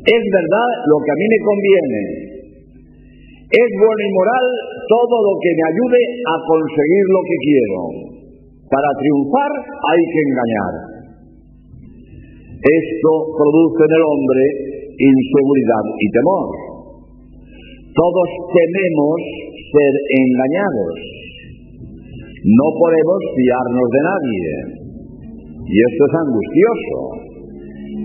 Es 0.05 0.23
verdad 0.29 0.68
lo 0.85 0.97
que 1.01 1.11
a 1.11 1.16
mí 1.16 1.27
me 1.33 1.40
conviene. 1.40 2.03
Es 3.47 3.71
bueno 3.79 4.03
y 4.03 4.11
moral 4.11 4.47
todo 4.91 5.17
lo 5.23 5.33
que 5.39 5.51
me 5.55 5.65
ayude 5.71 6.03
a 6.19 6.35
conseguir 6.51 7.05
lo 7.15 7.23
que 7.23 7.39
quiero. 7.47 7.81
Para 8.67 8.91
triunfar 8.99 9.53
hay 9.71 10.03
que 10.03 10.21
engañar. 10.27 10.75
Esto 12.59 13.11
produce 13.39 13.83
en 13.87 13.93
el 13.95 14.03
hombre 14.03 14.43
inseguridad 14.99 15.85
y 15.95 16.07
temor. 16.11 16.49
Todos 17.95 18.29
tememos 18.51 19.19
ser 19.71 19.95
engañados. 19.95 20.95
No 22.51 22.67
podemos 22.83 23.21
fiarnos 23.31 23.89
de 23.95 24.03
nadie. 24.11 24.51
Y 25.71 25.77
esto 25.87 26.03
es 26.03 26.15
angustioso. 26.19 26.99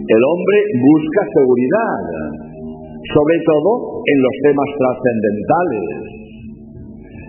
El 0.06 0.22
hombre 0.22 0.58
busca 0.86 1.22
seguridad, 1.34 2.06
sobre 3.10 3.38
todo 3.42 3.91
en 4.06 4.18
los 4.22 4.36
temas 4.42 4.70
trascendentales. 4.78 6.22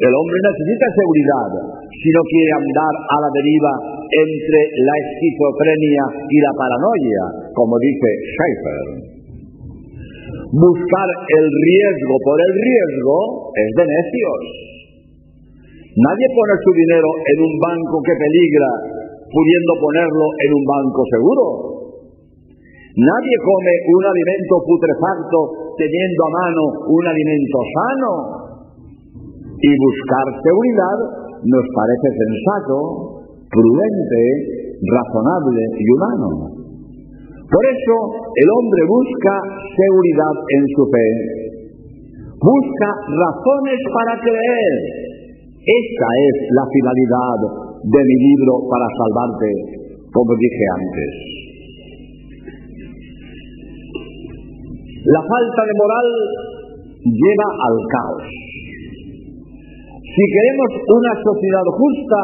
El 0.02 0.12
hombre 0.18 0.38
necesita 0.42 0.86
seguridad 0.98 1.50
si 1.92 2.08
no 2.10 2.22
quiere 2.26 2.52
andar 2.58 2.94
a 2.96 3.16
la 3.22 3.30
deriva 3.30 3.72
entre 4.02 4.60
la 4.82 4.94
esquizofrenia 4.98 6.04
y 6.26 6.36
la 6.42 6.52
paranoia, 6.58 7.24
como 7.54 7.78
dice 7.78 8.08
Schaeffer. 8.34 8.86
Buscar 10.52 11.08
el 11.08 11.46
riesgo 11.48 12.14
por 12.24 12.38
el 12.40 12.52
riesgo 12.58 13.16
es 13.54 13.70
de 13.78 13.84
necios. 13.88 14.42
Nadie 15.92 16.28
pone 16.34 16.54
su 16.60 16.70
dinero 16.72 17.10
en 17.22 17.38
un 17.46 17.54
banco 17.62 17.96
que 18.00 18.16
peligra 18.16 18.70
pudiendo 19.28 19.72
ponerlo 19.80 20.26
en 20.44 20.50
un 20.56 20.64
banco 20.64 21.00
seguro. 21.08 21.44
Nadie 22.92 23.36
come 23.40 23.72
un 23.96 24.02
alimento 24.04 24.54
putrefacto 24.66 25.38
teniendo 25.76 26.20
a 26.24 26.30
mano 26.32 26.62
un 26.88 27.04
alimento 27.06 27.58
sano. 27.72 28.12
Y 29.62 29.70
buscar 29.78 30.26
seguridad 30.42 30.98
nos 31.42 31.64
parece 31.70 32.08
sensato, 32.18 32.76
prudente, 33.46 34.22
razonable 34.82 35.62
y 35.78 35.86
humano. 35.94 36.28
Por 37.46 37.64
eso 37.68 37.96
el 38.32 38.48
hombre 38.48 38.82
busca 38.88 39.34
seguridad 39.76 40.34
en 40.56 40.62
su 40.72 40.82
fe. 40.88 41.08
Busca 42.42 42.88
razones 43.06 43.80
para 43.92 44.18
creer. 44.18 44.74
Esta 45.62 46.08
es 46.26 46.34
la 46.58 46.64
finalidad 46.66 47.38
de 47.86 48.00
mi 48.02 48.16
libro 48.18 48.66
para 48.66 48.86
salvarte, 48.98 49.50
como 50.10 50.32
dije 50.34 50.64
antes. 50.74 51.31
La 55.12 55.20
falta 55.20 55.60
de 55.68 55.74
moral 55.76 56.08
lleva 57.04 57.48
al 57.68 57.76
caos. 57.92 58.24
Si 60.00 60.24
queremos 60.24 60.70
una 60.88 61.12
sociedad 61.20 61.66
justa 61.68 62.20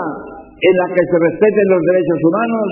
en 0.56 0.74
la 0.80 0.86
que 0.96 1.04
se 1.04 1.18
respeten 1.20 1.66
los 1.68 1.82
derechos 1.84 2.20
humanos, 2.24 2.68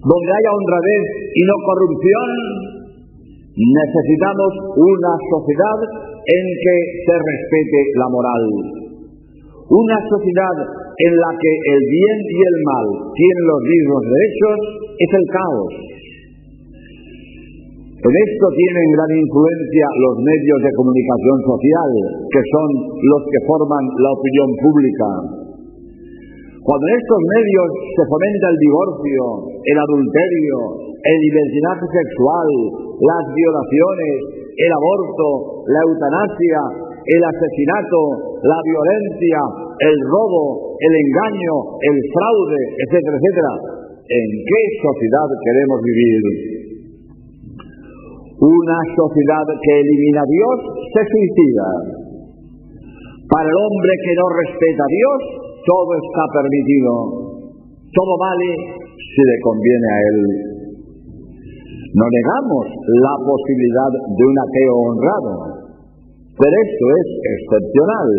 donde 0.00 0.30
haya 0.32 0.56
honradez 0.56 1.06
y 1.28 1.42
no 1.44 1.56
corrupción, 1.60 2.28
necesitamos 3.52 4.50
una 4.80 5.12
sociedad 5.28 5.78
en 6.24 6.44
que 6.56 6.76
se 7.04 7.14
respete 7.20 7.80
la 8.00 8.08
moral. 8.08 8.44
Una 9.68 9.98
sociedad 10.08 10.56
en 10.72 11.12
la 11.20 11.30
que 11.36 11.52
el 11.52 11.82
bien 11.84 12.18
y 12.32 12.40
el 12.48 12.56
mal 12.64 12.86
tienen 13.12 13.44
los 13.44 13.60
mismos 13.60 14.02
derechos 14.08 14.58
es 14.96 15.10
el 15.20 15.26
caos. 15.36 15.91
En 18.02 18.10
esto 18.10 18.46
tienen 18.50 18.98
gran 18.98 19.12
influencia 19.14 19.86
los 20.02 20.14
medios 20.26 20.58
de 20.58 20.74
comunicación 20.74 21.38
social, 21.46 21.90
que 22.34 22.42
son 22.50 22.68
los 22.98 23.22
que 23.30 23.40
forman 23.46 23.84
la 23.94 24.10
opinión 24.10 24.50
pública. 24.58 25.08
Cuando 26.66 26.82
en 26.82 26.94
estos 26.98 27.20
medios 27.30 27.68
se 27.94 28.04
fomenta 28.10 28.46
el 28.50 28.58
divorcio, 28.58 29.22
el 29.54 29.78
adulterio, 29.86 30.58
el 30.98 31.18
libertinaje 31.30 31.86
sexual, 31.94 32.48
las 33.06 33.24
violaciones, 33.38 34.14
el 34.50 34.70
aborto, 34.74 35.62
la 35.70 35.80
eutanasia, 35.86 36.62
el 37.06 37.22
asesinato, 37.22 38.34
la 38.42 38.58
violencia, 38.66 39.40
el 39.78 39.96
robo, 40.10 40.74
el 40.74 40.92
engaño, 41.06 41.54
el 41.86 41.96
fraude, 42.18 42.60
etcétera, 42.82 43.14
etcétera. 43.14 43.52
¿En 44.10 44.26
qué 44.42 44.60
sociedad 44.90 45.28
queremos 45.38 45.78
vivir? 45.86 46.51
Una 48.42 48.78
sociedad 48.98 49.46
que 49.54 49.72
elimina 49.86 50.18
a 50.18 50.26
Dios 50.26 50.56
se 50.90 51.02
suicida. 51.06 51.68
Para 53.30 53.46
el 53.46 53.54
hombre 53.54 53.92
que 54.02 54.14
no 54.18 54.26
respeta 54.34 54.82
a 54.82 54.90
Dios, 54.90 55.18
todo 55.62 55.90
está 55.94 56.24
permitido. 56.42 56.90
Todo 57.86 58.12
vale 58.18 58.50
si 58.98 59.22
le 59.22 59.36
conviene 59.46 59.88
a 59.94 59.98
él. 60.10 60.18
No 61.94 62.06
negamos 62.10 62.66
la 62.82 63.14
posibilidad 63.22 63.92
de 63.94 64.24
un 64.26 64.36
ateo 64.42 64.74
honrado, 64.90 65.32
pero 66.34 66.54
esto 66.66 66.84
es 66.98 67.06
excepcional. 67.38 68.10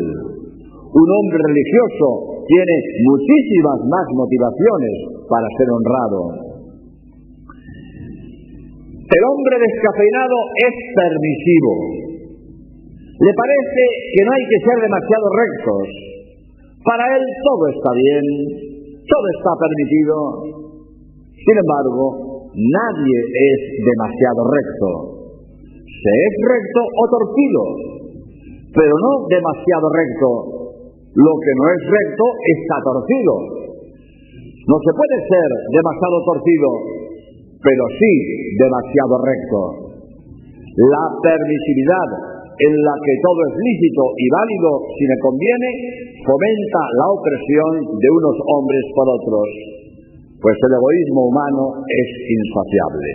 Un 0.87 1.07
hombre 1.19 1.39
religioso 1.51 2.47
tiene 2.47 2.75
muchísimas 3.11 3.79
más 3.91 4.07
motivaciones 4.15 4.95
para 5.27 5.47
ser 5.57 5.67
honrado. 5.67 6.42
El 9.03 9.21
hombre 9.27 9.55
descafeinado 9.59 10.37
es 10.63 10.75
permisivo. 10.95 11.71
Le 13.19 13.33
parece 13.35 13.83
que 14.15 14.21
no 14.23 14.31
hay 14.31 14.45
que 14.47 14.59
ser 14.63 14.77
demasiado 14.79 15.25
rectos. 15.27 15.85
Para 16.87 17.03
él 17.19 17.23
todo 17.43 17.63
está 17.67 17.91
bien, 17.99 18.25
todo 19.03 19.25
está 19.35 19.51
permitido. 19.59 20.15
Sin 21.35 21.55
embargo, 21.59 22.47
nadie 22.55 23.17
es 23.19 23.59
demasiado 23.75 24.41
recto. 24.47 24.87
Se 25.83 26.11
es 26.15 26.33
recto 26.47 26.81
o 26.87 27.03
torcido, 27.11 27.61
pero 28.71 28.93
no 28.95 29.11
demasiado 29.27 29.87
recto. 29.91 30.27
Lo 31.11 31.33
que 31.43 31.53
no 31.59 31.65
es 31.75 31.81
recto 31.91 32.25
está 32.55 32.75
torcido. 32.87 33.33
No 34.63 34.77
se 34.79 34.91
puede 34.95 35.17
ser 35.27 35.49
demasiado 35.75 36.17
torcido, 36.23 36.69
pero 37.63 37.83
sí 37.95 38.13
demasiado 38.59 39.15
recto. 39.23 39.59
La 40.73 41.05
permisividad 41.23 42.09
en 42.53 42.73
la 42.75 42.95
que 43.01 43.15
todo 43.23 43.39
es 43.49 43.55
lícito 43.55 44.03
y 44.19 44.25
válido 44.29 44.69
si 44.99 45.03
me 45.09 45.17
conviene, 45.23 45.69
fomenta 46.21 46.81
la 46.99 47.07
opresión 47.09 47.71
de 47.97 48.09
unos 48.13 48.37
hombres 48.51 48.83
por 48.93 49.07
otros, 49.09 49.47
pues 50.37 50.55
el 50.59 50.73
egoísmo 50.75 51.21
humano 51.33 51.63
es 51.87 52.09
insaciable. 52.29 53.09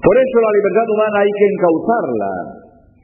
Por 0.00 0.16
eso 0.16 0.36
la 0.38 0.52
libertad 0.54 0.86
humana 0.90 1.16
hay 1.22 1.32
que 1.34 1.46
encauzarla, 1.50 2.32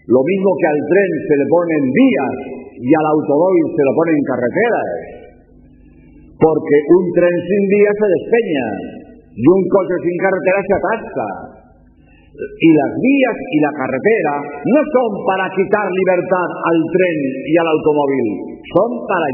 lo 0.07 0.23
mismo 0.27 0.51
que 0.59 0.69
al 0.71 0.81
tren 0.91 1.11
se 1.29 1.35
le 1.39 1.47
ponen 1.47 1.83
vías 1.93 2.37
y 2.83 2.91
al 2.95 3.07
automóvil 3.15 3.67
se 3.75 3.85
le 3.85 3.93
ponen 3.95 4.19
carreteras, 4.27 4.91
porque 6.41 6.77
un 6.99 7.05
tren 7.15 7.37
sin 7.47 7.63
vías 7.71 7.95
se 7.95 8.09
despeña 8.11 8.67
y 9.33 9.45
un 9.49 9.63
coche 9.69 9.97
sin 10.05 10.17
carretera 10.21 10.61
se 10.61 10.75
atasca. 10.77 11.29
Y 12.33 12.69
las 12.73 12.93
vías 12.97 13.39
y 13.53 13.59
la 13.61 13.73
carretera 13.77 14.35
no 14.41 14.81
son 14.89 15.11
para 15.29 15.45
quitar 15.53 15.85
libertad 15.85 16.49
al 16.49 16.79
tren 16.81 17.19
y 17.45 17.55
al 17.61 17.69
automóvil, 17.77 18.27
son 18.73 18.91
para 19.05 19.27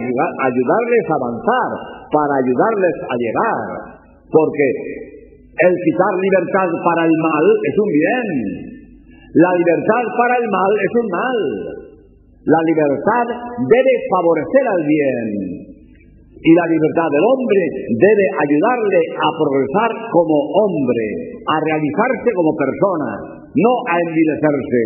ayudarles 0.50 1.04
a 1.06 1.14
avanzar, 1.14 1.70
para 2.10 2.34
ayudarles 2.42 2.96
a 3.06 3.14
llegar, 3.14 3.60
porque 4.26 4.66
el 5.62 5.74
quitar 5.78 6.12
libertad 6.18 6.68
para 6.82 7.02
el 7.06 7.14
mal 7.22 7.46
es 7.46 7.76
un 7.78 7.90
bien, 7.94 8.28
la 9.46 9.52
libertad 9.54 10.04
para 10.18 10.34
el 10.42 10.46
mal 10.50 10.72
es 10.74 10.92
un 10.98 11.06
mal, 11.06 11.38
la 12.50 12.60
libertad 12.66 13.26
debe 13.62 13.94
favorecer 14.10 14.64
al 14.74 14.82
bien, 14.82 15.28
y 16.38 16.50
la 16.54 16.66
libertad 16.70 17.08
del 17.10 17.26
hombre 17.34 17.62
debe 17.98 18.26
ayudarle 18.46 19.00
a 19.18 19.28
progresar 19.34 19.90
como 20.14 20.36
hombre, 20.62 21.06
a 21.50 21.56
realizarse 21.58 22.28
como 22.30 22.54
persona, 22.54 23.10
no 23.58 23.72
a 23.90 23.94
envilecerse. 23.98 24.82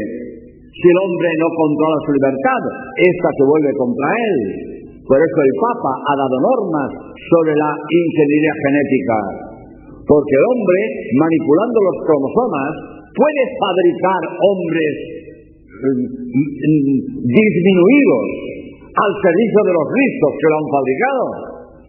Si 0.72 0.86
el 0.88 0.98
hombre 1.04 1.28
no 1.36 1.48
controla 1.52 1.98
su 2.08 2.10
libertad, 2.16 2.62
ésta 2.96 3.28
se 3.36 3.44
vuelve 3.44 3.72
contra 3.76 4.08
él. 4.16 4.38
Por 5.04 5.18
eso 5.20 5.38
el 5.44 5.54
Papa 5.60 5.92
ha 6.08 6.14
dado 6.16 6.36
normas 6.40 6.90
sobre 7.20 7.52
la 7.52 7.70
ingeniería 7.76 8.54
genética. 8.64 9.18
Porque 10.08 10.34
el 10.34 10.44
hombre, 10.56 10.80
manipulando 11.20 11.78
los 11.84 11.96
cromosomas, 12.08 12.72
puede 13.12 13.42
fabricar 13.60 14.22
hombres 14.40 14.94
mm, 15.84 16.00
mm, 16.00 16.98
disminuidos 17.28 18.51
al 18.92 19.12
servicio 19.24 19.60
de 19.64 19.72
los 19.72 19.88
listos 19.88 20.32
que 20.36 20.50
lo 20.52 20.56
han 20.60 20.68
fabricado. 20.68 21.24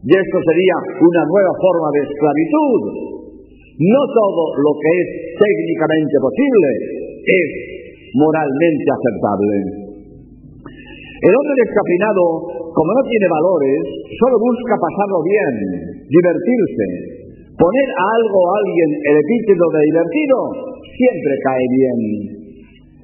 Y 0.03 0.11
esto 0.11 0.37
sería 0.43 0.77
una 0.99 1.23
nueva 1.27 1.53
forma 1.59 1.87
de 1.95 2.01
esclavitud. 2.07 2.79
No 3.73 4.01
todo 4.13 4.43
lo 4.63 4.71
que 4.77 4.91
es 4.91 5.07
técnicamente 5.39 6.15
posible 6.19 6.69
es 7.23 7.49
moralmente 8.13 8.87
aceptable. 8.87 9.55
El 11.23 11.33
hombre 11.39 11.55
descafeinado, 11.55 12.23
como 12.75 12.89
no 12.91 13.03
tiene 13.07 13.27
valores, 13.31 13.79
solo 14.19 14.35
busca 14.43 14.75
pasarlo 14.75 15.23
bien, 15.23 15.53
divertirse. 16.03 16.85
Poner 17.55 17.89
a 17.95 18.05
algo 18.19 18.37
o 18.43 18.49
a 18.51 18.59
alguien 18.59 18.89
el 18.91 19.15
epíteto 19.23 19.65
de 19.71 19.81
divertido 19.87 20.35
siempre 20.83 21.33
cae 21.47 21.65
bien. 21.79 21.99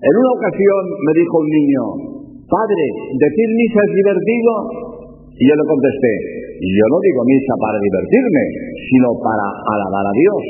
En 0.04 0.14
una 0.20 0.32
ocasión 0.36 0.84
me 1.00 1.14
dijo 1.16 1.36
un 1.40 1.48
niño, 1.48 1.84
Padre, 2.50 2.86
¿decir 3.14 3.48
misa 3.54 3.80
es 3.86 3.92
divertido? 3.94 4.52
Y 5.38 5.44
yo 5.46 5.54
le 5.54 5.66
contesté, 5.70 6.14
yo 6.60 6.86
no 6.90 6.98
digo 6.98 7.22
misa 7.30 7.54
para 7.62 7.78
divertirme, 7.78 8.44
sino 8.90 9.08
para 9.22 9.46
alabar 9.54 10.06
a 10.10 10.18
Dios. 10.18 10.44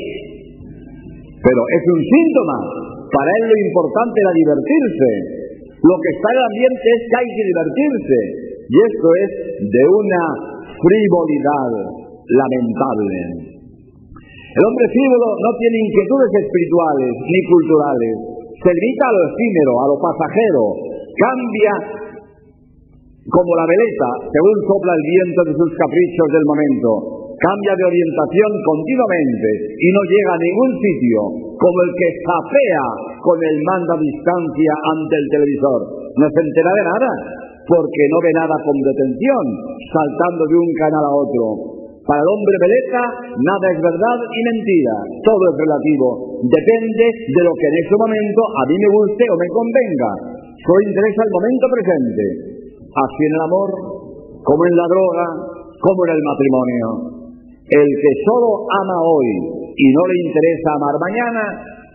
Pero 1.44 1.60
es 1.60 1.82
un 1.92 2.00
síntoma. 2.00 2.56
Para 3.04 3.30
él 3.36 3.44
lo 3.52 3.56
importante 3.68 4.16
era 4.16 4.32
divertirse. 4.32 5.10
Lo 5.76 5.96
que 6.00 6.10
está 6.16 6.28
en 6.32 6.38
el 6.40 6.46
ambiente 6.50 6.86
es 6.88 7.00
que 7.04 7.16
hay 7.20 7.28
que 7.36 7.44
divertirse. 7.52 8.18
Y 8.64 8.76
esto 8.80 9.08
es 9.20 9.30
de 9.60 9.82
una 9.92 10.22
frivolidad 10.72 11.70
lamentable. 12.32 13.18
El 14.50 14.62
hombre 14.66 14.86
frívolo 14.88 15.28
no 15.36 15.50
tiene 15.62 15.76
inquietudes 15.84 16.32
espirituales 16.32 17.12
ni 17.28 17.40
culturales. 17.44 18.14
Se 18.56 18.70
limita 18.72 19.04
a 19.04 19.14
lo 19.14 19.22
efímero, 19.30 19.72
a 19.78 19.86
lo 19.94 19.96
pasajero, 20.00 20.64
cambia 21.16 21.74
como 23.30 23.50
la 23.54 23.66
veleta 23.68 24.10
según 24.26 24.56
sopla 24.66 24.92
el 24.96 25.04
viento 25.06 25.40
de 25.46 25.54
sus 25.54 25.70
caprichos 25.76 26.28
del 26.34 26.46
momento, 26.50 26.90
cambia 27.40 27.74
de 27.78 27.88
orientación 27.88 28.50
continuamente 28.64 29.48
y 29.78 29.88
no 29.92 30.02
llega 30.04 30.32
a 30.34 30.42
ningún 30.44 30.72
sitio, 30.76 31.18
como 31.56 31.78
el 31.84 31.92
que 31.94 32.08
zapea 32.26 32.84
con 33.22 33.38
el 33.38 33.56
mando 33.64 33.92
a 33.96 34.02
distancia 34.02 34.72
ante 34.92 35.14
el 35.14 35.26
televisor. 35.30 35.80
No 36.16 36.26
se 36.26 36.40
entera 36.40 36.72
de 36.74 36.84
nada, 36.84 37.10
porque 37.64 38.02
no 38.10 38.18
ve 38.24 38.32
nada 38.34 38.56
con 38.66 38.76
detención, 38.82 39.44
saltando 39.88 40.42
de 40.48 40.56
un 40.58 40.70
canal 40.80 41.04
a 41.06 41.16
otro. 41.16 41.44
Para 42.00 42.18
el 42.18 42.28
hombre 42.32 42.56
veleta, 42.58 43.02
nada 43.38 43.66
es 43.70 43.78
verdad 43.78 44.18
y 44.18 44.40
mentira, 44.50 44.96
todo 45.22 45.42
es 45.52 45.56
relativo, 45.62 46.08
depende 46.42 47.06
de 47.06 47.42
lo 47.44 47.52
que 47.54 47.66
en 47.70 47.76
ese 47.86 47.94
momento 47.94 48.40
a 48.56 48.62
mí 48.66 48.74
me 48.74 48.90
guste 48.90 49.24
o 49.30 49.36
me 49.36 49.48
convenga. 49.52 50.10
Solo 50.60 50.80
interesa 50.84 51.20
el 51.24 51.32
momento 51.32 51.66
presente, 51.72 52.24
así 52.84 53.22
en 53.24 53.34
el 53.34 53.44
amor, 53.48 53.70
como 54.44 54.60
en 54.60 54.74
la 54.76 54.86
droga, 54.92 55.26
como 55.80 56.00
en 56.04 56.12
el 56.12 56.22
matrimonio. 56.24 56.86
El 57.64 57.88
que 57.88 58.12
solo 58.28 58.68
ama 58.68 58.98
hoy 59.00 59.28
y 59.72 59.86
no 59.94 60.02
le 60.04 60.16
interesa 60.20 60.68
amar 60.76 60.96
mañana, 61.00 61.42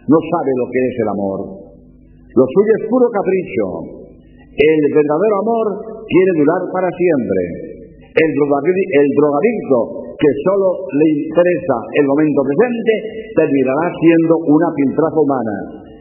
no 0.08 0.18
sabe 0.18 0.52
lo 0.58 0.66
que 0.72 0.82
es 0.82 0.96
el 0.98 1.10
amor. 1.14 1.40
Lo 2.34 2.46
suyo 2.48 2.72
es 2.80 2.84
puro 2.90 3.06
capricho. 3.14 3.66
El 4.56 4.82
verdadero 4.98 5.36
amor 5.46 5.68
quiere 6.10 6.32
durar 6.42 6.62
para 6.74 6.90
siempre. 6.90 7.42
El, 8.16 8.30
drogadicto 8.32 9.78
que 10.16 10.32
solo 10.48 10.88
le 10.88 11.08
interesa 11.28 11.76
el 12.00 12.06
momento 12.08 12.40
presente 12.48 12.94
terminará 13.36 13.92
siendo 14.00 14.34
una 14.48 14.70
piltrafa 14.72 15.20
humana. 15.20 15.56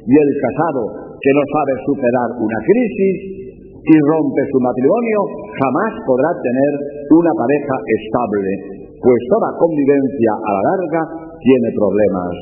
Y 0.06 0.14
el 0.14 0.30
casado 0.38 1.13
que 1.24 1.32
no 1.32 1.44
sabe 1.48 1.72
superar 1.88 2.28
una 2.36 2.60
crisis 2.68 3.16
y 3.64 3.94
rompe 4.12 4.42
su 4.52 4.58
matrimonio, 4.60 5.18
jamás 5.56 5.92
podrá 6.04 6.30
tener 6.36 6.72
una 7.16 7.32
pareja 7.32 7.76
estable, 7.80 8.52
pues 9.00 9.20
toda 9.32 9.56
convivencia 9.56 10.32
a 10.36 10.50
la 10.52 10.62
larga 10.68 11.02
tiene 11.40 11.68
problemas. 11.72 12.32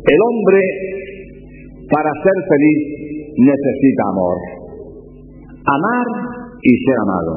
El 0.00 0.20
hombre, 0.30 0.60
para 1.90 2.10
ser 2.22 2.38
feliz, 2.46 2.80
necesita 3.34 4.02
amor. 4.14 4.38
Amar 5.58 6.06
y 6.62 6.72
ser 6.86 6.98
amado. 7.02 7.34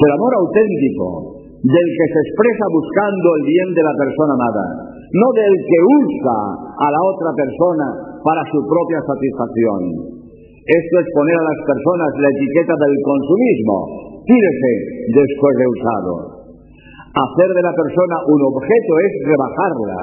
Pero 0.00 0.10
amor 0.16 0.32
auténtico, 0.44 1.34
del 1.64 1.88
que 1.96 2.06
se 2.12 2.20
expresa 2.28 2.64
buscando 2.68 3.28
el 3.40 3.42
bien 3.48 3.68
de 3.72 3.82
la 3.84 3.94
persona 3.96 4.32
amada, 4.36 4.93
no 5.14 5.28
del 5.30 5.54
que 5.62 5.78
usa 5.78 6.38
a 6.74 6.86
la 6.90 7.00
otra 7.06 7.30
persona 7.38 7.86
para 8.18 8.42
su 8.50 8.58
propia 8.66 8.98
satisfacción. 9.06 9.80
Esto 10.64 10.94
es 10.96 11.06
poner 11.14 11.36
a 11.38 11.48
las 11.54 11.60
personas 11.70 12.10
la 12.18 12.30
etiqueta 12.34 12.74
del 12.74 12.96
consumismo. 13.04 13.76
Tírese 14.26 14.72
después 15.14 15.54
de 15.60 15.66
usado. 15.70 16.12
Hacer 17.14 17.50
de 17.52 17.62
la 17.62 17.74
persona 17.78 18.16
un 18.26 18.40
objeto 18.42 18.92
es 19.06 19.12
rebajarla. 19.28 20.00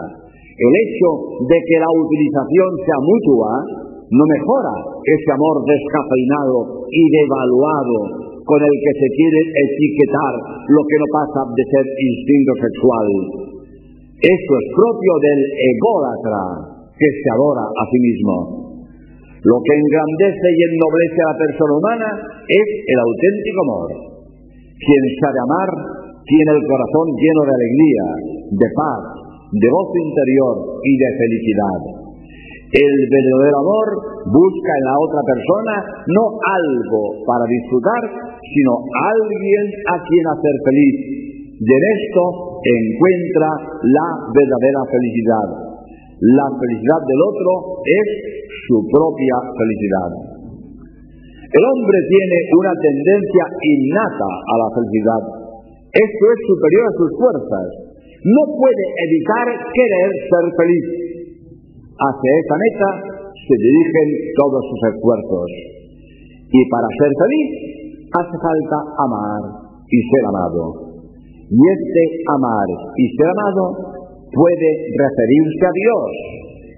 El 0.48 0.74
hecho 0.80 1.10
de 1.44 1.58
que 1.60 1.78
la 1.82 1.92
utilización 1.92 2.72
sea 2.88 3.00
mutua 3.04 3.52
no 4.16 4.24
mejora 4.32 4.76
ese 5.02 5.30
amor 5.34 5.66
descafeinado 5.66 6.88
y 6.88 7.04
devaluado 7.20 7.98
con 8.48 8.60
el 8.64 8.76
que 8.80 8.94
se 8.96 9.10
quiere 9.12 9.42
etiquetar 9.44 10.34
lo 10.72 10.82
que 10.88 10.98
no 11.04 11.08
pasa 11.12 11.42
de 11.52 11.64
ser 11.68 11.86
instinto 12.00 12.52
sexual. 12.64 13.51
Esto 14.22 14.52
es 14.54 14.66
propio 14.78 15.14
del 15.18 15.42
ególatra 15.42 16.42
que 16.94 17.10
se 17.10 17.28
adora 17.34 17.66
a 17.66 17.84
sí 17.90 17.98
mismo. 17.98 18.36
Lo 19.42 19.58
que 19.66 19.74
engrandece 19.74 20.48
y 20.54 20.60
ennoblece 20.70 21.20
a 21.26 21.30
la 21.34 21.38
persona 21.42 21.74
humana 21.74 22.10
es 22.46 22.68
el 22.86 23.00
auténtico 23.02 23.60
amor. 23.66 23.90
Quien 24.78 25.04
sabe 25.26 25.40
amar 25.42 25.70
tiene 26.22 26.52
el 26.54 26.64
corazón 26.70 27.06
lleno 27.18 27.42
de 27.50 27.54
alegría, 27.58 28.06
de 28.62 28.68
paz, 28.78 29.02
de 29.58 29.68
gozo 29.74 29.98
interior 29.98 30.56
y 30.86 30.94
de 31.02 31.10
felicidad. 31.18 31.80
El 32.78 32.94
verdadero 33.10 33.58
amor 33.58 33.88
busca 34.30 34.72
en 34.78 34.86
la 34.86 34.96
otra 35.02 35.22
persona 35.26 35.76
no 36.14 36.24
algo 36.38 37.02
para 37.26 37.50
disfrutar, 37.50 38.02
sino 38.38 38.72
alguien 38.86 39.66
a 39.90 39.96
quien 40.06 40.26
hacer 40.30 40.56
feliz. 40.70 40.96
Y 41.58 41.70
en 41.74 41.84
esto 41.98 42.51
encuentra 42.62 43.50
la 43.82 44.08
verdadera 44.30 44.82
felicidad. 44.90 45.48
La 46.22 46.48
felicidad 46.54 47.02
del 47.02 47.22
otro 47.26 47.52
es 47.82 48.08
su 48.70 48.78
propia 48.86 49.36
felicidad. 49.58 50.12
El 51.52 51.64
hombre 51.66 51.98
tiene 52.08 52.38
una 52.56 52.74
tendencia 52.80 53.44
innata 53.60 54.30
a 54.30 54.56
la 54.62 54.70
felicidad. 54.78 55.24
Esto 55.92 56.24
es 56.32 56.40
superior 56.48 56.86
a 56.88 56.98
sus 57.02 57.12
fuerzas. 57.18 57.68
No 58.22 58.44
puede 58.56 58.86
evitar 59.10 59.48
querer 59.50 60.10
ser 60.30 60.46
feliz. 60.56 60.86
Hacia 61.92 62.32
esa 62.38 62.56
meta 62.56 62.90
se 63.34 63.56
dirigen 63.58 64.08
todos 64.38 64.62
sus 64.62 64.82
esfuerzos. 64.96 65.50
Y 66.54 66.62
para 66.70 66.88
ser 67.02 67.12
feliz 67.18 67.48
hace 68.14 68.36
falta 68.38 68.78
amar 69.10 69.44
y 69.90 69.98
ser 70.08 70.24
amado. 70.30 70.91
Y 71.52 71.60
este 71.60 72.04
amar 72.32 72.70
y 72.96 73.04
ser 73.12 73.28
amado 73.28 73.64
puede 74.32 74.70
referirse 74.96 75.64
a 75.68 75.76
Dios, 75.76 76.08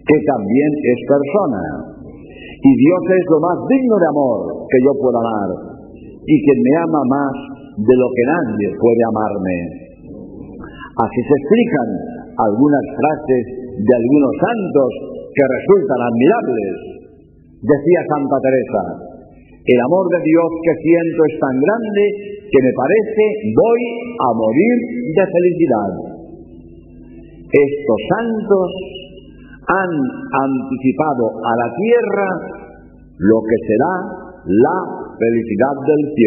que 0.01 0.17
también 0.25 0.71
es 0.81 0.99
persona. 1.05 1.61
Y 2.57 2.71
Dios 2.73 3.03
es 3.05 3.25
lo 3.29 3.37
más 3.37 3.57
digno 3.69 3.95
de 4.01 4.07
amor 4.09 4.39
que 4.65 4.79
yo 4.81 4.91
pueda 4.97 5.21
amar. 5.21 5.49
Y 6.25 6.35
quien 6.41 6.57
me 6.57 6.73
ama 6.89 7.01
más 7.05 7.35
de 7.85 7.95
lo 8.01 8.07
que 8.17 8.25
nadie 8.25 8.67
puede 8.81 9.03
amarme. 9.13 9.57
Así 11.05 11.19
se 11.21 11.35
explican 11.37 11.89
algunas 12.33 12.85
frases 12.97 13.43
de 13.77 13.93
algunos 13.93 14.33
santos 14.41 14.89
que 15.37 15.45
resultan 15.53 15.99
admirables. 16.01 16.73
Decía 17.61 18.01
Santa 18.09 18.37
Teresa, 18.41 18.83
el 19.69 19.79
amor 19.85 20.05
de 20.09 20.19
Dios 20.25 20.49
que 20.65 20.73
siento 20.81 21.19
es 21.29 21.35
tan 21.37 21.55
grande 21.61 22.32
que 22.53 22.61
me 22.61 22.73
parece 22.77 23.23
voy 23.57 23.81
a 24.13 24.29
morir 24.37 24.77
de 25.09 25.25
felicidad. 25.25 25.89
Estos 27.49 27.99
santos 28.13 28.69
han 29.65 29.89
anticipado 29.89 31.33
a 31.33 31.51
la 31.57 31.69
tierra 31.73 32.27
lo 33.17 33.37
que 33.41 33.57
será 33.65 33.93
la 34.45 34.77
felicidad 35.17 35.75
del 35.81 36.03
cielo. 36.13 36.21